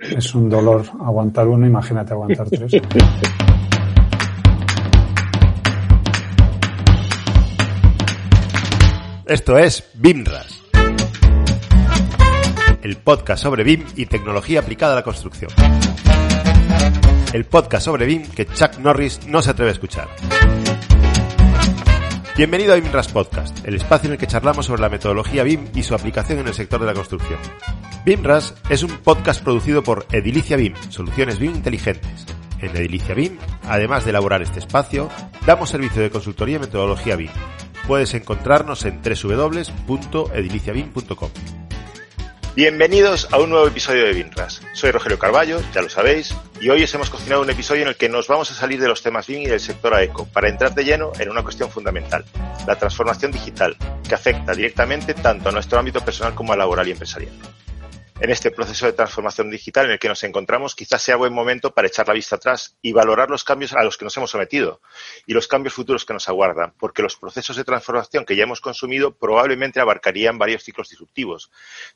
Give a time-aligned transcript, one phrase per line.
[0.00, 2.72] Es un dolor aguantar uno, imagínate aguantar tres.
[9.26, 10.62] Esto es BIMRAS,
[12.82, 15.50] el podcast sobre BIM y tecnología aplicada a la construcción.
[17.32, 20.08] El podcast sobre BIM que Chuck Norris no se atreve a escuchar.
[22.40, 25.82] Bienvenido a BIMRAS Podcast, el espacio en el que charlamos sobre la metodología BIM y
[25.82, 27.38] su aplicación en el sector de la construcción.
[28.06, 32.24] BIMRAS es un podcast producido por Edilicia BIM, soluciones BIM inteligentes.
[32.58, 35.10] En Edilicia BIM, además de elaborar este espacio,
[35.44, 37.28] damos servicio de consultoría y metodología BIM.
[37.86, 41.30] Puedes encontrarnos en www.ediliciabim.com.
[42.56, 44.60] Bienvenidos a un nuevo episodio de BIMRAS.
[44.72, 47.96] Soy Rogelio Carballo, ya lo sabéis, y hoy os hemos cocinado un episodio en el
[47.96, 50.74] que nos vamos a salir de los temas BIM y del sector AECO para entrar
[50.74, 52.24] de lleno en una cuestión fundamental,
[52.66, 56.90] la transformación digital, que afecta directamente tanto a nuestro ámbito personal como a laboral y
[56.90, 57.32] empresarial
[58.22, 61.72] en este proceso de transformación digital en el que nos encontramos, quizás sea buen momento
[61.72, 64.82] para echar la vista atrás y valorar los cambios a los que nos hemos sometido
[65.26, 68.60] y los cambios futuros que nos aguardan, porque los procesos de transformación que ya hemos
[68.60, 71.50] consumido probablemente abarcarían varios ciclos disruptivos,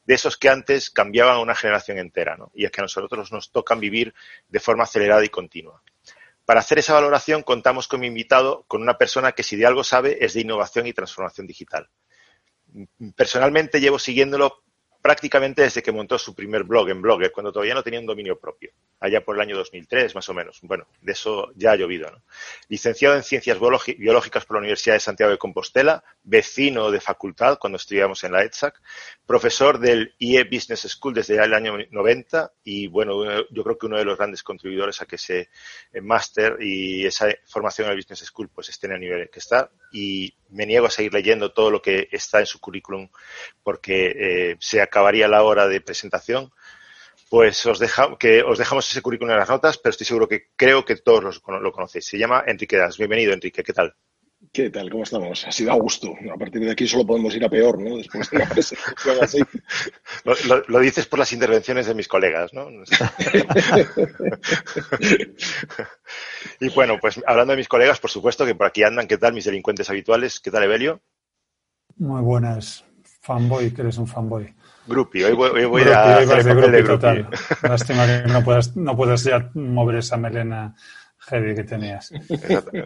[0.06, 3.78] de esos que antes cambiaban una generación entera, y a que a nosotros nos tocan
[3.78, 4.14] vivir
[4.48, 5.82] de forma acelerada y continua.
[6.46, 9.84] Para hacer esa valoración contamos con mi invitado, con una persona que si de algo
[9.84, 11.90] sabe es de innovación y transformación digital.
[13.14, 14.64] Personalmente llevo siguiéndolo
[15.04, 18.38] prácticamente desde que montó su primer blog en Blogger, cuando todavía no tenía un dominio
[18.38, 20.60] propio, allá por el año 2003 más o menos.
[20.62, 22.10] Bueno, de eso ya ha llovido.
[22.10, 22.22] ¿no?
[22.70, 27.76] Licenciado en Ciencias Biológicas por la Universidad de Santiago de Compostela, vecino de facultad cuando
[27.76, 28.80] estudiamos en la ETSAC,
[29.26, 33.98] profesor del IE Business School desde el año 90 y bueno, yo creo que uno
[33.98, 35.50] de los grandes contribuidores a que ese
[36.02, 39.70] máster y esa formación en el Business School pues esté en el nivel que está
[39.92, 43.08] y me niego a seguir leyendo todo lo que está en su currículum
[43.62, 46.50] porque eh, se acabaría la hora de presentación.
[47.30, 50.50] Pues os, deja, que os dejamos ese currículum en las notas, pero estoy seguro que
[50.54, 52.06] creo que todos lo conocéis.
[52.06, 52.96] Se llama Enrique Das.
[52.96, 53.64] Bienvenido, Enrique.
[53.64, 53.96] ¿Qué tal?
[54.52, 54.90] ¿Qué tal?
[54.90, 55.46] ¿Cómo estamos?
[55.46, 56.14] Ha sido a gusto.
[56.32, 57.96] A partir de aquí solo podemos ir a peor, ¿no?
[57.96, 59.40] Después de una presentación así.
[60.24, 62.68] Lo, lo, dices por las intervenciones de mis colegas, ¿no?
[66.60, 69.06] y bueno, pues hablando de mis colegas, por supuesto que por aquí andan.
[69.06, 70.40] ¿Qué tal mis delincuentes habituales?
[70.40, 71.00] ¿Qué tal, Evelio?
[71.96, 72.84] Muy buenas.
[73.20, 74.54] Fanboy, que eres un fanboy.
[74.86, 77.00] Grupi, hoy voy, hoy voy a hacer el papel de grupi.
[77.00, 77.28] Total.
[77.62, 80.74] Lástima que no puedas, no puedas ya mover esa melena
[81.26, 82.12] heavy que tenías.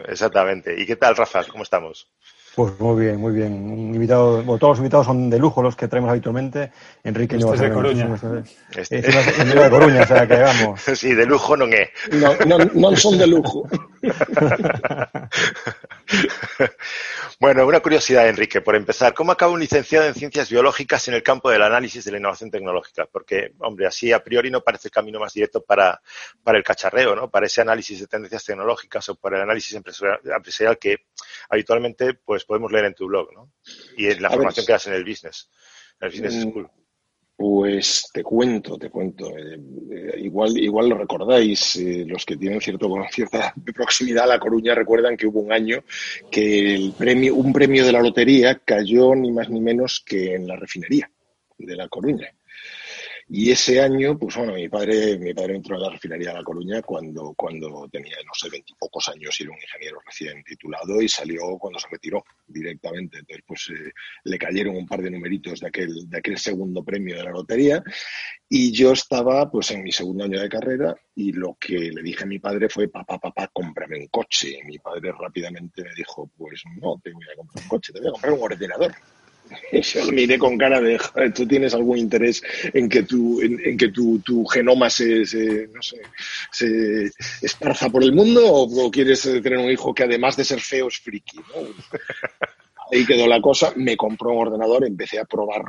[0.07, 0.75] Exactamente.
[0.79, 1.43] ¿Y qué tal, Rafa?
[1.45, 2.09] ¿Cómo estamos?
[2.55, 3.53] Pues muy bien, muy bien.
[3.53, 6.71] Un invitado, bueno, todos los invitados son de lujo los que traemos habitualmente.
[7.03, 8.09] Enrique este es de Coruña.
[8.75, 8.99] Este.
[8.99, 10.81] Es de Coruña, o sea que vamos.
[10.95, 11.89] Sí, de lujo no es.
[12.11, 13.67] No, no, no son de lujo.
[17.39, 19.13] bueno, una curiosidad, Enrique, por empezar.
[19.13, 22.49] ¿Cómo acaba un licenciado en ciencias biológicas en el campo del análisis de la innovación
[22.49, 23.05] tecnológica?
[23.05, 26.01] Porque, hombre, así a priori no parece el camino más directo para,
[26.43, 27.29] para el cacharreo, ¿no?
[27.29, 30.97] Para ese análisis de tendencias tecnológicas o para el análisis empresarial que
[31.49, 33.51] habitualmente pues podemos leer en tu blog, ¿no?
[33.95, 35.49] Y en la a formación ver, que das en el business,
[35.99, 36.69] en el business mm, school.
[37.39, 39.29] Pues te cuento, te cuento.
[39.29, 39.57] Eh,
[39.91, 44.75] eh, igual, igual lo recordáis, eh, los que tienen cierto, cierta proximidad a La Coruña
[44.75, 45.81] recuerdan que hubo un año
[46.29, 50.49] que el premio, un premio de la lotería cayó ni más ni menos que en
[50.49, 51.09] la refinería
[51.57, 52.29] de La Coruña.
[53.31, 56.43] Y ese año, pues bueno, mi padre, mi padre entró a la refinería de La
[56.43, 61.07] Coruña cuando, cuando tenía, no sé, veintipocos años y era un ingeniero recién titulado y
[61.07, 63.19] salió cuando se retiró directamente.
[63.19, 63.91] Entonces, pues eh,
[64.23, 67.83] le cayeron un par de numeritos de aquel, de aquel segundo premio de la lotería
[68.49, 72.23] y yo estaba pues en mi segundo año de carrera y lo que le dije
[72.23, 74.57] a mi padre fue, papá, papá, cómprame un coche.
[74.59, 77.99] Y mi padre rápidamente me dijo, pues no te voy a comprar un coche, te
[77.99, 78.95] voy a comprar un ordenador.
[79.71, 80.99] Yo lo miré con cara de,
[81.33, 82.43] ¿tú tienes algún interés
[82.73, 86.01] en que tu, en, en que tu, tu genoma se, se, no sé,
[86.51, 87.11] se
[87.41, 90.87] esparza por el mundo o, o, quieres tener un hijo que además de ser feo
[90.87, 91.37] es friki?
[91.37, 91.67] ¿no?
[92.91, 95.63] Ahí quedó la cosa, me compró un ordenador, empecé a probar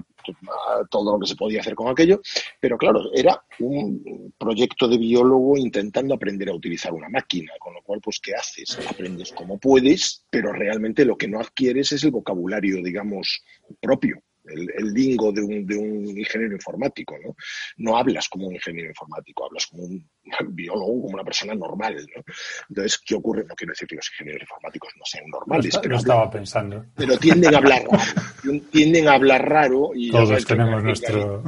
[0.90, 2.20] todo lo que se podía hacer con aquello,
[2.58, 7.82] pero claro, era un proyecto de biólogo intentando aprender a utilizar una máquina, con lo
[7.82, 8.78] cual, pues, ¿qué haces?
[8.88, 13.44] Aprendes como puedes, pero realmente lo que no adquieres es el vocabulario, digamos,
[13.80, 14.22] propio.
[14.50, 17.34] El, lingo de un, de un, ingeniero informático, ¿no?
[17.78, 20.08] No hablas como un ingeniero informático, hablas como un
[20.54, 22.22] biólogo, como una persona normal, ¿no?
[22.68, 23.44] Entonces, ¿qué ocurre?
[23.44, 26.86] No quiero decir que los ingenieros informáticos no sean normales, pero, estaba pensando.
[26.94, 31.42] pero tienden a hablar raro, tienden a hablar raro y todos tenemos nuestro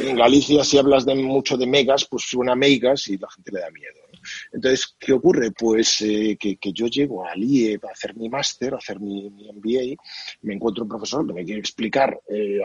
[0.00, 3.60] en Galicia si hablas de mucho de megas, pues suena megas y la gente le
[3.60, 4.03] da miedo.
[4.52, 5.50] Entonces, ¿qué ocurre?
[5.52, 9.96] Pues eh, que, yo llego al IE a hacer mi máster, a hacer mi, MBA,
[10.42, 12.60] me encuentro un profesor que me quiere explicar eh,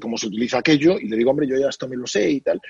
[0.00, 2.40] cómo se utiliza aquello y le digo, hombre, yo ya esto me lo sé y
[2.40, 2.60] tal.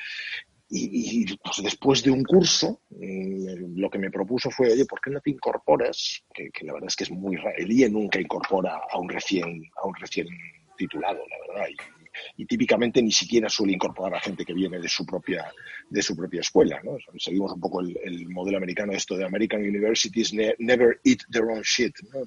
[0.70, 5.10] Y, pues, después de un curso, mm, lo que me propuso fue, oye, ¿por qué
[5.10, 6.22] no te incorporas?
[6.32, 7.56] Que, la verdad es que es muy raro.
[7.56, 10.28] El IE nunca incorpora a un recién, a un recién
[10.76, 11.97] titulado, la verdad y
[12.47, 15.53] típicamente ni siquiera suele incorporar a gente que viene de su propia,
[15.88, 16.81] de su propia escuela.
[16.82, 16.97] ¿no?
[17.19, 21.94] Seguimos un poco el, modelo americano, esto de American Universities never eat their own shit,
[22.12, 22.20] ¿no?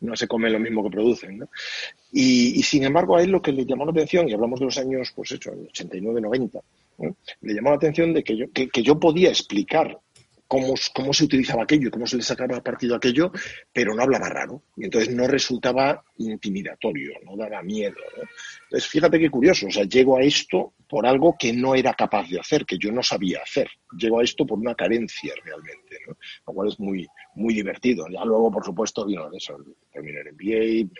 [0.00, 1.38] No, se comen lo mismo que producen.
[1.38, 1.48] ¿no?
[2.12, 4.78] Y, sin embargo a él lo que le llamó la atención, y hablamos de los
[4.78, 6.60] años, pues hecho, 89, 90,
[7.40, 9.98] le llamó la atención de que yo, que, que yo podía explicar
[10.92, 13.32] cómo, se utilizaba aquello y cómo se le sacaba partido aquello,
[13.72, 14.62] pero no hablaba raro.
[14.76, 17.96] Y entonces no resultaba intimidatorio, no daba miedo.
[18.64, 19.66] Entonces, fíjate qué curioso.
[19.66, 22.92] O sea, llego a esto por algo que no era capaz de hacer, que yo
[22.92, 23.68] no sabía hacer.
[23.98, 26.16] Llego a esto por una carencia realmente, ¿no?
[26.46, 28.06] lo cual es muy, muy divertido.
[28.08, 29.56] Ya luego, por supuesto, vino eso,
[29.92, 30.90] terminé el MBA,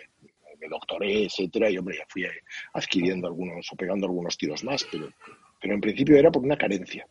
[0.59, 2.25] me, doctoré, etcétera, y hombre, ya fui
[2.73, 5.09] adquiriendo algunos o pegando algunos tiros más, pero,
[5.61, 7.07] pero en principio era por una carencia.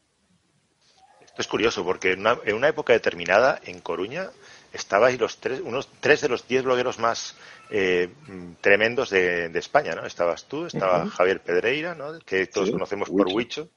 [1.37, 4.31] Es curioso porque en una, época determinada en Coruña
[4.73, 7.37] estabais los tres, unos tres de los diez blogueros más
[7.71, 8.09] eh,
[8.61, 10.07] tremendos de, España, ¿no?
[10.07, 12.19] Estabas tú, estaba Javier Pedreira, ¿no?
[12.21, 13.71] Que todos conocemos por Huicho,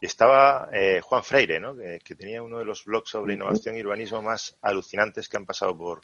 [0.00, 1.76] y estaba eh, Juan Freire, ¿no?
[1.76, 5.76] Que, tenía uno de los blogs sobre innovación y urbanismo más alucinantes que han pasado
[5.76, 6.00] por,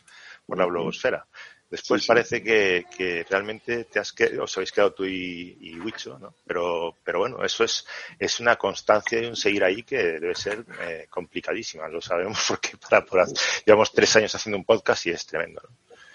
[0.47, 1.27] por la blogosfera.
[1.71, 6.35] Después parece Que, que, realmente te has os habéis quedado tú y, y Wicho, ¿no?
[6.47, 7.87] Pero, pero bueno, eso es,
[8.19, 11.89] es una constancia y un seguir ahí que debe ser eh, complicadísima.
[11.89, 13.27] Lo sabemos porque para, por,
[13.67, 15.61] llevamos tres años haciendo un podcast y es tremendo.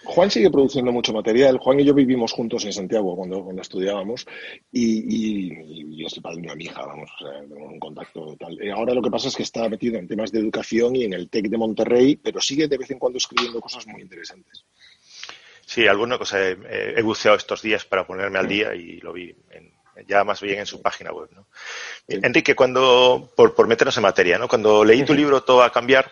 [0.06, 1.58] Juan sigue produciendo mucho material.
[1.58, 4.26] Juan y yo vivimos juntos en Santiago cuando, cuando estudiábamos
[4.72, 8.62] y, y, yo estoy padre de una hija, vamos, o sea, tenemos un contacto tal.
[8.62, 11.14] Eh, ahora lo que pasa es que está metido en temas de educación y en
[11.14, 14.66] el TEC de Monterrey, pero sigue de vez en cuando escribiendo cosas muy interesantes.
[15.74, 19.36] Sí, alguna cosa he, buceado estos días para ponerme al día y lo vi
[20.06, 21.30] ya más bien en su página web.
[21.32, 21.48] ¿no?
[22.08, 24.48] Enrique, cuando, por, por, meternos en materia, ¿no?
[24.48, 26.12] cuando leí tu libro Todo a cambiar,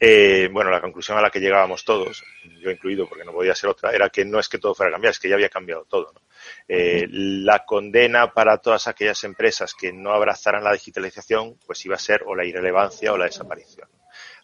[0.00, 2.24] eh, bueno, la conclusión a la que llegábamos todos,
[2.58, 4.92] yo incluido porque no podía ser otra, era que no es que todo fuera a
[4.92, 6.10] cambiar, es que ya había cambiado todo.
[6.14, 6.22] ¿no?
[6.66, 11.98] Eh, la condena para todas aquellas empresas que no abrazaran la digitalización, pues iba a
[11.98, 13.90] ser o la irrelevancia o la desaparición.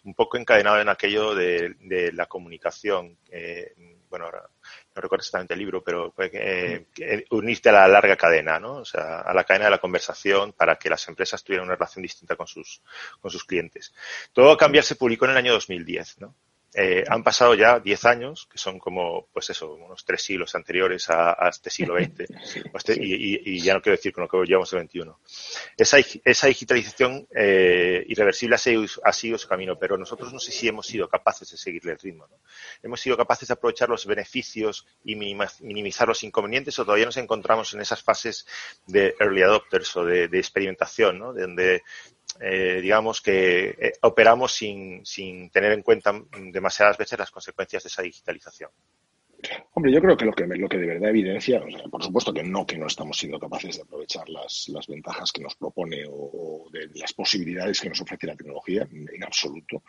[0.03, 3.17] Un poco encadenado en aquello de, de la comunicación.
[3.31, 3.73] Eh,
[4.09, 4.43] bueno, ahora
[4.95, 6.85] no recuerdo exactamente el libro, pero eh,
[7.31, 8.77] unirte a la larga cadena, ¿no?
[8.77, 12.01] O sea, a la cadena de la conversación para que las empresas tuvieran una relación
[12.01, 12.81] distinta con sus,
[13.21, 13.93] con sus clientes.
[14.33, 16.35] Todo a cambiar se publicó en el año 2010, ¿no?
[16.73, 21.09] Eh, han pasado ya 10 años, que son como, pues eso, unos tres siglos anteriores
[21.09, 22.25] a, este siglo XX,
[22.73, 25.11] este, y, ya no quiero decir con lo que llevamos el XXI.
[25.77, 30.51] Esa, esa digitalización eh, irreversible ha sido, ha sido, su camino, pero nosotros no sé
[30.51, 32.27] si hemos sido capaces de seguirle el ritmo.
[32.27, 32.37] ¿no?
[32.83, 37.73] Hemos sido capaces de aprovechar los beneficios y minimizar los inconvenientes, o todavía nos encontramos
[37.73, 38.45] en esas fases
[38.85, 41.33] de early adopters o de, de experimentación, ¿no?
[41.33, 41.83] de donde
[42.39, 46.13] eh, digamos que eh, operamos sin, sin tener en cuenta
[46.51, 48.71] demasiadas veces las consecuencias de esa digitalización.
[49.73, 52.65] Hombre, yo creo que lo que, lo que de verdad evidencia, por supuesto que no,
[52.65, 56.89] que no estamos siendo capaces de aprovechar las, las ventajas que nos propone o, de
[56.95, 59.83] las posibilidades que nos ofrece la tecnología, en absoluto,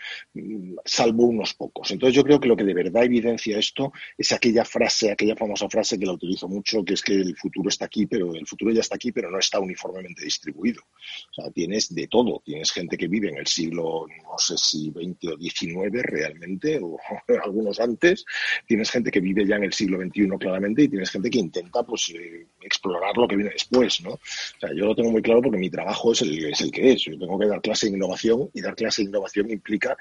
[0.85, 1.91] salvo unos pocos.
[1.91, 5.69] Entonces yo creo que lo que de verdad evidencia esto es aquella frase, aquella famosa
[5.69, 8.73] frase que la utilizo mucho, que es que el futuro está aquí, pero el futuro
[8.73, 10.83] ya está aquí, pero no está uniformemente distribuido.
[11.31, 12.43] O sea, tienes de todo.
[12.45, 16.97] Tienes gente que vive en el siglo, no sé si 20 o 19 realmente, o
[17.45, 18.25] algunos antes.
[18.67, 21.83] Tienes gente que vive ya en el siglo XXI claramente y tienes gente que intenta
[21.83, 24.11] pues eh, explorar lo que viene después, ¿no?
[24.11, 24.21] O
[24.61, 27.03] sea, yo lo tengo muy claro porque mi trabajo es el, que es.
[27.03, 29.97] Yo tengo que dar clase de innovación y dar clase de innovación implica,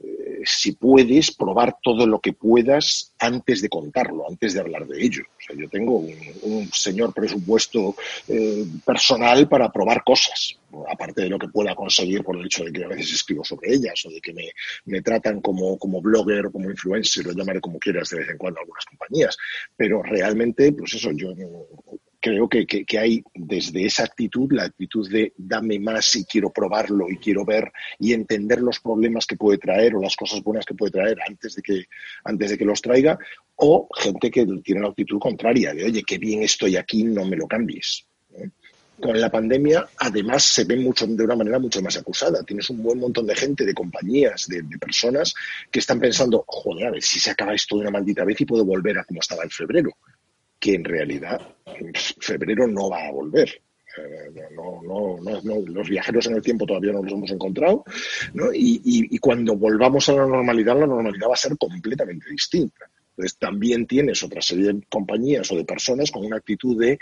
[0.00, 5.02] eh, si puedes, probar todo lo que puedas antes de contarlo, antes de hablar de
[5.02, 5.22] ello.
[5.38, 5.98] O sea, yo tengo
[6.42, 7.94] un, señor presupuesto
[8.28, 10.58] eh, personal para probar cosas
[10.88, 13.74] aparte de lo que pueda conseguir por el hecho de que a veces escribo sobre
[13.74, 14.50] ellas o de que me,
[14.86, 18.38] me tratan como, como blogger o como influencer, lo llamaré como quieras de vez en
[18.38, 19.36] cuando algunas compañías.
[19.76, 21.34] Pero realmente, pues eso, yo
[22.24, 27.10] creo que, que, hay desde esa actitud, la actitud de dame más y quiero probarlo
[27.10, 30.74] y quiero ver y entender los problemas que puede traer o las cosas buenas que
[30.74, 31.84] puede traer antes de que,
[32.24, 33.18] antes de que los traiga,
[33.56, 37.36] o gente que tiene la actitud contraria, de oye, qué bien estoy aquí, no me
[37.36, 38.06] lo cambies.
[39.00, 42.42] Con la pandemia, además, se ve mucho, de una manera mucho más acusada.
[42.44, 45.34] Tienes un buen montón de gente, de compañías, de, personas
[45.70, 48.46] que están pensando, joder, a ver si se acaba esto de una maldita vez y
[48.46, 49.90] puedo volver a como estaba en febrero
[50.58, 51.40] que en realidad
[52.20, 53.60] febrero no va a volver.
[53.96, 57.84] Eh, no, no, no, los viajeros en el tiempo todavía no los hemos encontrado,
[58.54, 58.80] y,
[59.14, 62.90] y, cuando volvamos a la normalidad, la normalidad va a ser completamente distinta.
[63.16, 66.98] Entonces, también tienes otra serie de compañías o de personas con una actitud de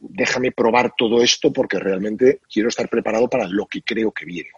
[0.00, 4.48] déjame probar todo esto porque realmente quiero estar preparado para lo que creo que viene.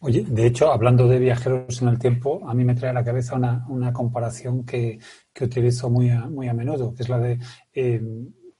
[0.00, 3.04] Oye, de hecho, hablando de viajeros en el tiempo, a mí me trae a la
[3.04, 4.98] cabeza una, una comparación que,
[5.32, 7.38] que, utilizo muy a, muy a menudo, que es la de
[7.72, 8.02] eh,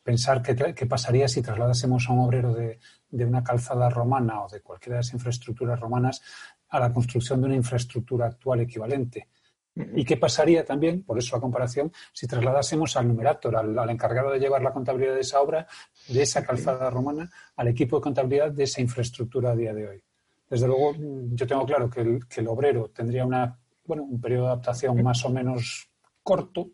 [0.03, 2.79] pensar qué pasaría si trasladásemos a un obrero de,
[3.11, 6.23] de, una calzada romana o de cualquiera de las infraestructuras romanas
[6.71, 9.29] a la construcción de una infraestructura actual equivalente.
[9.77, 14.31] ¿Y qué pasaría también, por eso la comparación, si trasladásemos al numerator, al, al, encargado
[14.31, 15.67] de llevar la contabilidad de esa obra,
[16.09, 20.03] de esa calzada romana, al equipo de contabilidad de esa infraestructura a día de hoy?
[20.49, 20.95] Desde luego,
[21.33, 25.03] yo tengo claro que el, que el obrero tendría una, bueno, un periodo de adaptación
[25.03, 25.91] más o menos
[26.23, 26.71] corto,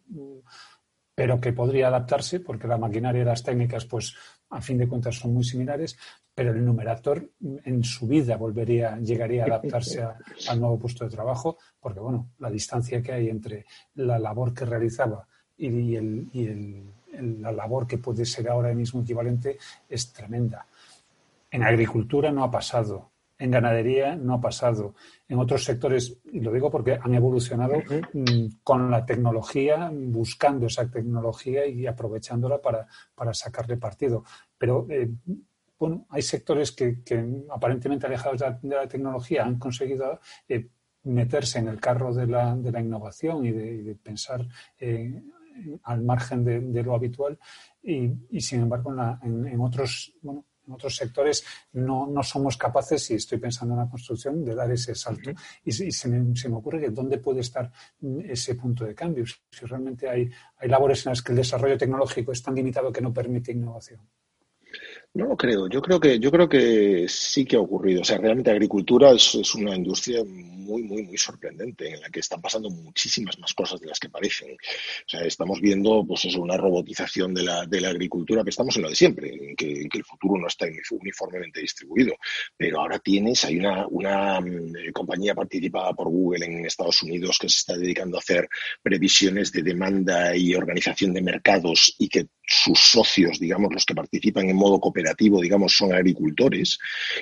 [1.14, 4.14] pero que podría adaptarse porque la maquinaria y las técnicas, pues,
[4.50, 5.96] a fin de cuentas son muy similares,
[6.34, 7.28] pero el numerator
[7.64, 10.02] en su vida volvería, llegaría a adaptarse
[10.48, 14.64] al nuevo puesto de trabajo, porque, bueno, la distancia que hay entre la labor que
[14.64, 15.26] realizaba
[15.56, 16.84] y, el, y el,
[17.40, 20.66] la labor que puede ser ahora mismo equivalente es tremenda.
[21.50, 24.94] En agricultura no ha pasado, en ganadería no ha pasado.
[25.26, 27.74] En otros sectores, y lo digo porque han evolucionado
[28.12, 34.24] mm, con la tecnología, buscando esa tecnología y aprovechándola para, para sacarle partido.
[34.58, 35.10] Pero eh,
[35.78, 37.02] bueno, hay sectores que,
[37.50, 40.68] aparentemente alejados de la, tecnología han conseguido eh,
[41.04, 44.46] meterse en el carro de la, de la innovación y de, pensar
[44.78, 45.22] eh,
[45.84, 47.38] al margen de, lo habitual
[47.82, 48.92] y, sin embargo
[49.22, 53.80] en, en, otros bueno en otros sectores no, no, somos capaces, y estoy pensando en
[53.80, 55.30] la construcción, de dar ese salto.
[55.64, 57.70] Y, se, me, se, me, ocurre que dónde puede estar
[58.24, 62.32] ese punto de cambio, si realmente hay, hay labores en las que el desarrollo tecnológico
[62.32, 64.00] es tan limitado que no permite innovación.
[65.12, 65.68] No lo creo.
[65.68, 68.02] Yo creo que, yo creo que sí que ha ocurrido.
[68.02, 72.20] O sea, realmente agricultura es, es, una industria muy, muy, muy sorprendente en la que
[72.20, 74.52] están pasando muchísimas más cosas de las que parecen.
[74.52, 78.76] O sea, estamos viendo, pues eso, una robotización de la, de la agricultura, que estamos
[78.76, 82.14] en lo de siempre, en que, que, el futuro no está uniformemente distribuido.
[82.56, 87.48] Pero ahora tienes, hay una, una mm, compañía participada por Google en Estados Unidos que
[87.48, 88.48] se está dedicando a hacer
[88.80, 94.48] previsiones de demanda y organización de mercados y que sus socios, digamos, los que participan
[94.48, 96.78] en modo cooperativo, digamos, son agricultores.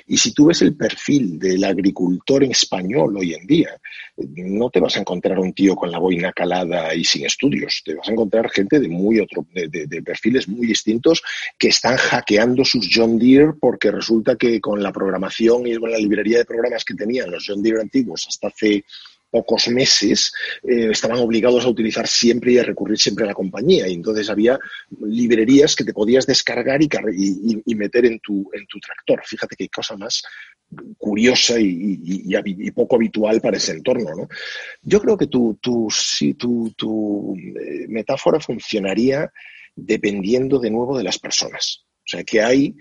[0.07, 3.79] Y si tú ves el perfil del agricultor español hoy en día,
[4.17, 7.83] no te vas a encontrar un tío con la boina calada y sin estudios.
[7.85, 11.21] Te vas a encontrar gente de muy otro, de, de perfiles muy distintos
[11.57, 15.99] que están hackeando sus John Deere porque resulta que con la programación y con la
[15.99, 18.83] librería de programas que tenían los John Deere antiguos hasta hace
[19.29, 20.31] pocos meses
[20.63, 23.87] eh, estaban obligados a utilizar siempre y a recurrir siempre a la compañía.
[23.87, 24.59] Y entonces había
[25.01, 26.89] librerías que te podías descargar y,
[27.65, 29.21] y, meter en tu, en tu tractor.
[29.25, 30.23] Fíjate qué cosa más
[30.97, 34.15] curiosa y, poco habitual para ese entorno.
[34.15, 34.27] ¿no?
[34.81, 39.31] Yo creo que tu, tu, si tu, tu eh, metáfora funcionaría
[39.75, 41.85] dependiendo de nuevo de las personas.
[41.99, 42.75] O sea, que hay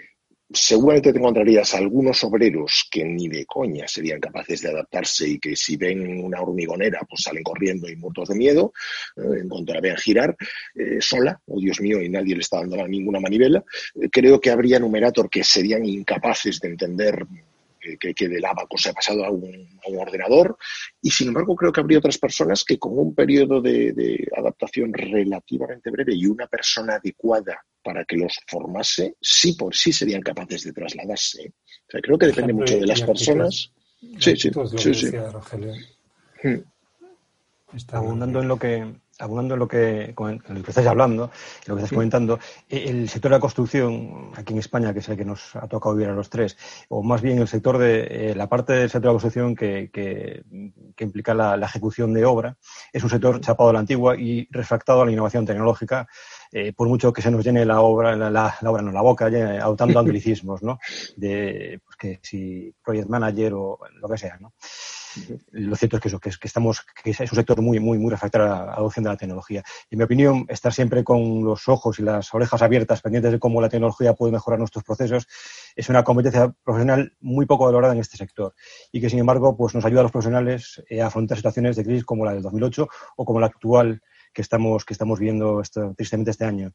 [0.51, 5.55] seguramente te encontrarías algunos obreros que ni de coña serían capaces de adaptarse y que
[5.55, 8.73] si ven una hormigonera pues salen corriendo y muertos de miedo,
[9.17, 10.37] eh, encontrarían girar
[10.75, 13.63] eh, sola, oh Dios mío, y nadie le está dando ninguna manivela.
[13.95, 17.27] Eh, creo que habría numerator que serían incapaces de entender
[17.81, 20.57] que, que, del abaco se ha pasado a un, ordenador.
[21.01, 25.91] Y sin embargo, creo que habría otras personas que con un periodo de, adaptación relativamente
[25.91, 30.73] breve y una persona adecuada para que los formase, sí por sí serían capaces de
[30.73, 31.49] trasladarse.
[31.49, 33.73] O sea, creo que depende mucho de las personas.
[34.19, 35.11] Sí, sí, sí, sí.
[37.75, 41.69] Está abundando en lo que abundando en lo que, en lo que estáis hablando, en
[41.69, 45.09] lo que estás comentando, eh, el sector de la construcción aquí en España, que es
[45.09, 46.57] el que nos ha tocado vivir a los tres,
[46.89, 49.91] o más bien el sector de eh, la parte del sector de la construcción que,
[49.93, 50.45] que,
[51.05, 52.57] implica la, ejecución de obra,
[52.93, 56.09] es un sector chapado a la antigua y refractado a la innovación tecnológica,
[56.51, 59.27] eh, por mucho que se nos llene la obra, la, la, obra no, la boca,
[59.27, 60.79] adoptando anglicismos, ¿no?
[61.17, 64.55] De, pues que si project manager o lo que sea, ¿no?
[65.51, 68.11] Lo cierto es que eso, que, que estamos, que es un sector muy, muy, muy
[68.11, 69.63] refractario a la adopción de la tecnología.
[69.91, 73.61] En mi opinión, estar siempre con los ojos y las orejas abiertas, pendientes de cómo
[73.61, 75.27] la tecnología puede mejorar nuestros procesos,
[75.75, 78.55] es una competencia profesional muy poco valorada en este sector
[78.93, 82.05] y que, sin embargo, pues nos ayuda a los profesionales a afrontar situaciones de crisis
[82.05, 85.63] como la del 2008 o como la actual que estamos, que estamos viendo
[85.97, 86.73] tristemente este año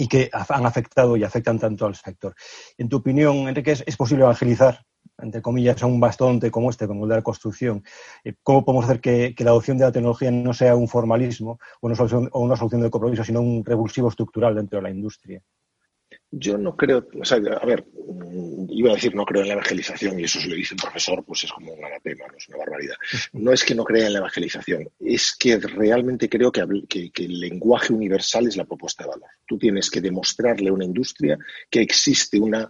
[0.00, 2.34] y que han afectado y afectan tanto al sector.
[2.78, 4.86] En tu opinión, Enrique, ¿es, posible evangelizar,
[5.18, 7.82] entre comillas, a un bastante como este, como el de la construcción?
[8.22, 11.96] Eh, ¿Cómo podemos hacer que, la adopción de la tecnología no sea un formalismo una
[11.96, 15.42] solución, o una solución de compromiso, sino un revulsivo estructural dentro de la industria?
[16.30, 17.86] Yo no creo, o sea, a ver,
[18.70, 21.24] iba a decir no creo en la evangelización y eso se lo dice un profesor,
[21.24, 22.96] pues es como un anatema, no es una barbaridad.
[23.32, 27.40] No es que no crea en la evangelización, es que realmente creo que, que, el
[27.40, 29.28] lenguaje universal es la propuesta de valor.
[29.46, 31.38] Tú tienes que demostrarle a una industria
[31.70, 32.68] que existe una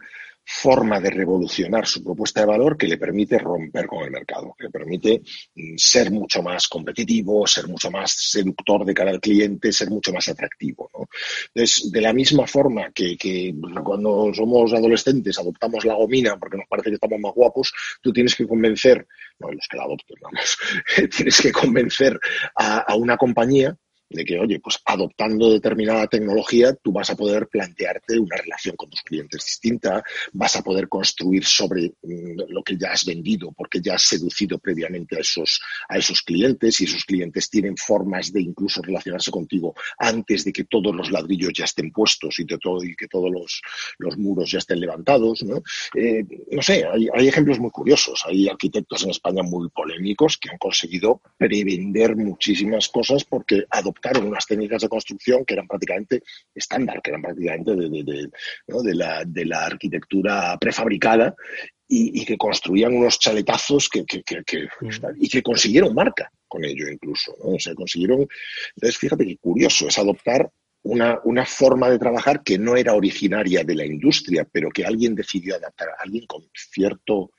[0.50, 4.64] forma de revolucionar su propuesta de valor que le permite romper con el mercado, que
[4.64, 5.20] le permite
[5.54, 10.10] mm, ser mucho más competitivo, ser mucho más seductor de cara al cliente, ser mucho
[10.10, 10.90] más atractivo.
[11.54, 16.88] Entonces, de la misma forma que, cuando somos adolescentes adoptamos la gomina porque nos parece
[16.88, 19.06] que estamos más guapos, tú tienes que convencer,
[19.40, 20.56] no los que la adopten, vamos,
[21.14, 22.18] tienes que convencer
[22.54, 23.76] a una compañía
[24.10, 28.88] de que, oye, pues adoptando determinada tecnología, tú vas a poder plantearte una relación con
[28.88, 33.80] tus clientes distinta, vas a poder construir sobre mm, lo que ya has vendido, porque
[33.80, 38.40] ya has seducido previamente a esos, a esos clientes y esos clientes tienen formas de
[38.40, 42.82] incluso relacionarse contigo antes de que todos los ladrillos ya estén puestos y, de todo,
[42.82, 43.60] y que todos los,
[43.98, 45.42] los muros ya estén levantados.
[45.42, 45.62] ¿no?
[45.94, 48.24] Eh, no sé, hay, hay ejemplos muy curiosos.
[48.26, 54.28] Hay arquitectos en España muy polémicos que han conseguido prevender muchísimas cosas porque adoptaron adoptaron
[54.28, 56.22] unas técnicas de construcción que eran prácticamente
[56.54, 61.34] estándar, que eran prácticamente de, la, arquitectura prefabricada
[61.88, 64.88] y, que construían unos chaletazos que, mm.
[65.16, 67.34] y que consiguieron marca con ello incluso.
[67.42, 67.54] ¿no?
[67.54, 68.26] O sea, consiguieron.
[68.76, 70.50] Entonces, fíjate qué curioso es adoptar
[70.82, 75.14] una, una, forma de trabajar que no era originaria de la industria, pero que alguien
[75.14, 77.32] decidió adaptar, alguien con cierto,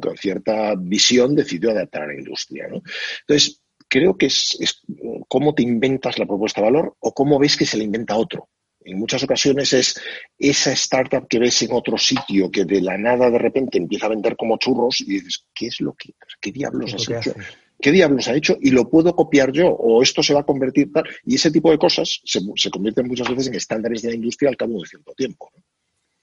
[0.00, 2.68] con cierta visión decidió adaptar a la industria.
[2.68, 2.82] ¿no?
[3.20, 4.82] Entonces, creo que es,
[5.28, 8.48] cómo te inventas la propuesta de valor o cómo ves que se la inventa otro.
[8.80, 10.00] En muchas ocasiones es
[10.38, 14.10] esa startup que ves en otro sitio que de la nada de repente empieza a
[14.10, 17.34] vender como churros y dices, ¿qué es lo que, qué diablos has hecho?
[17.80, 18.56] ¿Qué diablos ha hecho?
[18.60, 21.04] Y lo puedo copiar yo, o esto se va a convertir tal.
[21.24, 24.48] Y ese tipo de cosas se, se convierten muchas veces en estándares de la industria
[24.48, 25.50] al cabo de cierto tiempo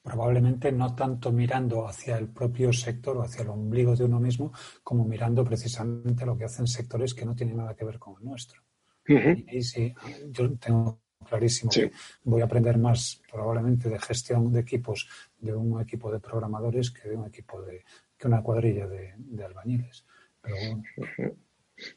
[0.03, 4.51] probablemente no tanto mirando hacia el propio sector o hacia el ombligo de uno mismo,
[4.83, 8.25] como mirando precisamente lo que hacen sectores que no tienen nada que ver con el
[8.25, 8.61] nuestro.
[9.05, 9.93] Y sí,
[10.29, 11.91] yo tengo clarísimo que
[12.23, 15.07] voy a aprender más probablemente de gestión de equipos
[15.39, 17.85] de un equipo de programadores que de un equipo de
[18.17, 20.05] que una cuadrilla de, albañiles.
[20.41, 20.55] Pero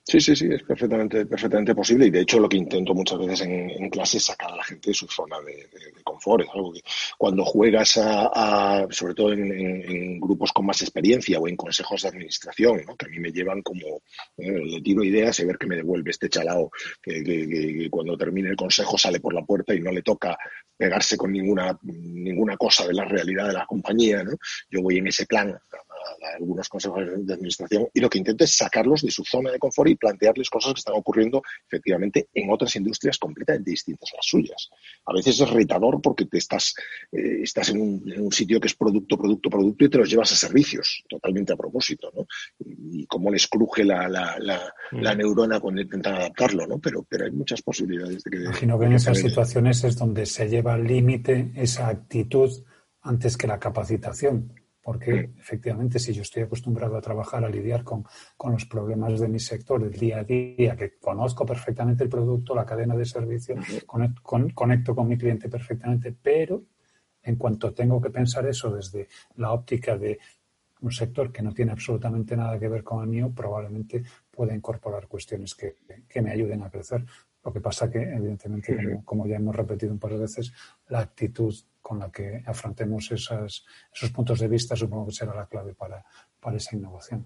[0.03, 3.40] Sí, sí, sí, es perfectamente, perfectamente posible y de hecho lo que intento muchas veces
[3.42, 5.68] en, clase es sacar a la gente de su zona de,
[6.05, 6.44] confort.
[6.44, 6.81] Es algo que
[7.18, 12.83] cuando juegas a, sobre todo en, grupos con más experiencia o en consejos de administración,
[12.96, 14.03] que a mí me llevan como,
[14.37, 16.70] eh, le tiro ideas y ver que me devuelve este chalao
[17.03, 20.37] que, cuando termine el consejo sale por la puerta y no le toca
[20.77, 24.22] pegarse con ninguna, ninguna cosa de la realidad de la compañía.
[24.70, 25.57] Yo voy en ese plan
[26.35, 29.90] algunos consejos de administración y lo que intento es sacarlos de su zona de confort
[29.90, 34.71] y plantearles cosas que están ocurriendo efectivamente en otras industrias completamente distintas a las suyas.
[35.07, 36.75] A veces es retador porque te estás,
[37.12, 40.37] eh, estás en un, sitio que es producto, producto, producto y te los llevas a
[40.37, 42.27] servicios, totalmente a propósito, ¿no?
[42.59, 45.19] Y, cómo les cruje la, la, la, mm.
[45.19, 46.79] neurona cuando intentan adaptarlo, ¿no?
[46.79, 48.45] Pero, pero hay muchas posibilidades de que...
[48.45, 52.51] Imagino que en esas situaciones es donde se lleva al límite esa actitud
[53.01, 54.53] antes que la capacitación
[54.87, 58.05] porque efectivamente si yo estoy acostumbrado a trabajar, a lidiar con,
[58.53, 62.64] los problemas de mi sector del día a día, que conozco perfectamente el producto, la
[62.64, 63.57] cadena de servicio,
[64.55, 66.62] conecto con mi cliente perfectamente, pero
[67.25, 70.20] en cuanto tengo que pensar eso desde la óptica de
[70.83, 75.09] un sector que no tiene absolutamente nada que ver con el mío, probablemente pueda incorporar
[75.09, 75.75] cuestiones que,
[76.22, 77.05] me ayuden a crecer.
[77.44, 80.53] Lo que pasa que, evidentemente, como, como, ya hemos repetido un par de veces,
[80.88, 81.53] la actitud
[81.87, 86.05] con la que afrontemos esas, esos puntos de vista, supongo que será la clave para,
[86.40, 87.25] para esa innovación.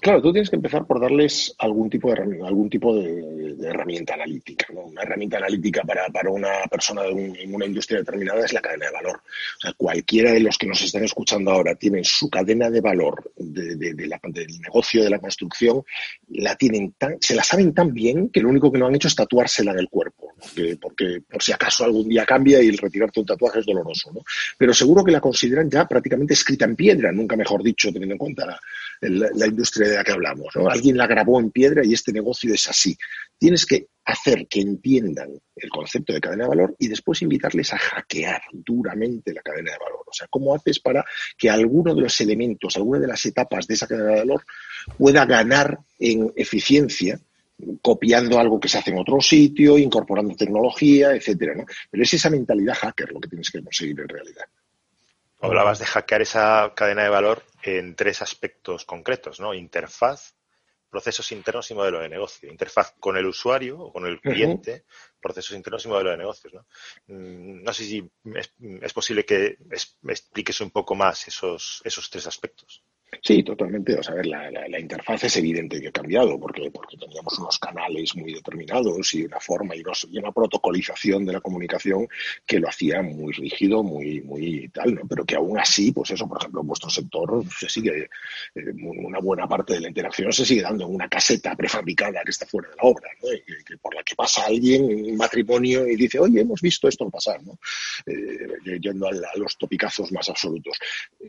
[0.00, 4.66] Claro, tú tienes que empezar por darles algún tipo de, algún tipo de, herramienta analítica.
[4.72, 8.92] Una herramienta analítica para, para una persona en una industria determinada es la cadena de
[8.92, 9.16] valor.
[9.18, 13.30] O sea, cualquiera de los que nos estén escuchando ahora tienen su cadena de valor
[13.36, 15.82] de, de, la, del negocio de la construcción,
[16.30, 19.08] la tienen tan, se la saben tan bien que lo único que no han hecho
[19.08, 20.32] es tatuársela en el cuerpo.
[20.80, 24.22] porque, por si acaso algún día cambia y el retirarte un tatuaje es doloroso, ¿no?
[24.56, 28.18] Pero seguro que la consideran ya prácticamente escrita en piedra, nunca mejor dicho, teniendo en
[28.18, 28.58] cuenta la,
[29.00, 30.68] la, industria de la que hablamos, ¿no?
[30.68, 32.96] Alguien la grabó en piedra y este negocio es así.
[33.38, 37.78] Tienes que hacer que entiendan el concepto de cadena de valor y después invitarles a
[37.78, 40.04] hackear duramente la cadena de valor.
[40.06, 41.04] O sea, ¿cómo haces para
[41.38, 44.44] que alguno de los elementos, alguna de las etapas de esa cadena de valor
[44.98, 47.20] pueda ganar en eficiencia
[47.82, 51.64] copiando algo que se hace en otro sitio, incorporando tecnología, etcétera.
[51.90, 54.44] Pero es esa mentalidad hacker lo que tienes que conseguir en realidad.
[55.40, 59.54] Hablabas de hackear esa cadena de valor en tres aspectos concretos, ¿no?
[59.54, 60.34] Interfaz,
[60.90, 62.50] procesos internos y modelo de negocio.
[62.50, 64.84] Interfaz con el usuario o con el cliente,
[65.20, 66.52] procesos internos y modelo de negocios.
[66.52, 66.66] ¿no?
[67.06, 69.56] Mm, no sé si es, posible que
[70.08, 72.82] expliques un poco más esos, esos tres aspectos.
[73.22, 73.98] Sí, totalmente.
[73.98, 77.58] O sea, ver, la, la, interfaz es evidente que ha cambiado porque, porque teníamos unos
[77.58, 79.82] canales muy determinados y una forma y,
[80.18, 82.08] una protocolización de la comunicación
[82.46, 85.02] que lo hacía muy rígido, muy, muy tal, ¿no?
[85.08, 88.08] Pero que aún así, pues eso, por ejemplo, en vuestro sector se sigue,
[88.54, 92.30] eh, una buena parte de la interacción se sigue dando en una caseta prefabricada que
[92.30, 93.28] está fuera de la obra, ¿no?
[93.66, 97.10] que, por la que pasa alguien en un matrimonio y dice, oye, hemos visto esto
[97.10, 97.58] pasar, ¿no?
[98.06, 100.78] Eh, yendo a, a los topicazos más absolutos.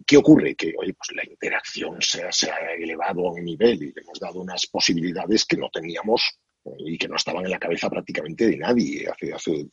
[0.05, 0.55] ¿Qué ocurre?
[0.55, 4.41] Que, oye, pues la interacción se, ha elevado a un nivel y le hemos dado
[4.41, 6.21] unas posibilidades que no teníamos
[6.85, 9.67] y que no estaban en la cabeza prácticamente de nadie hace, hace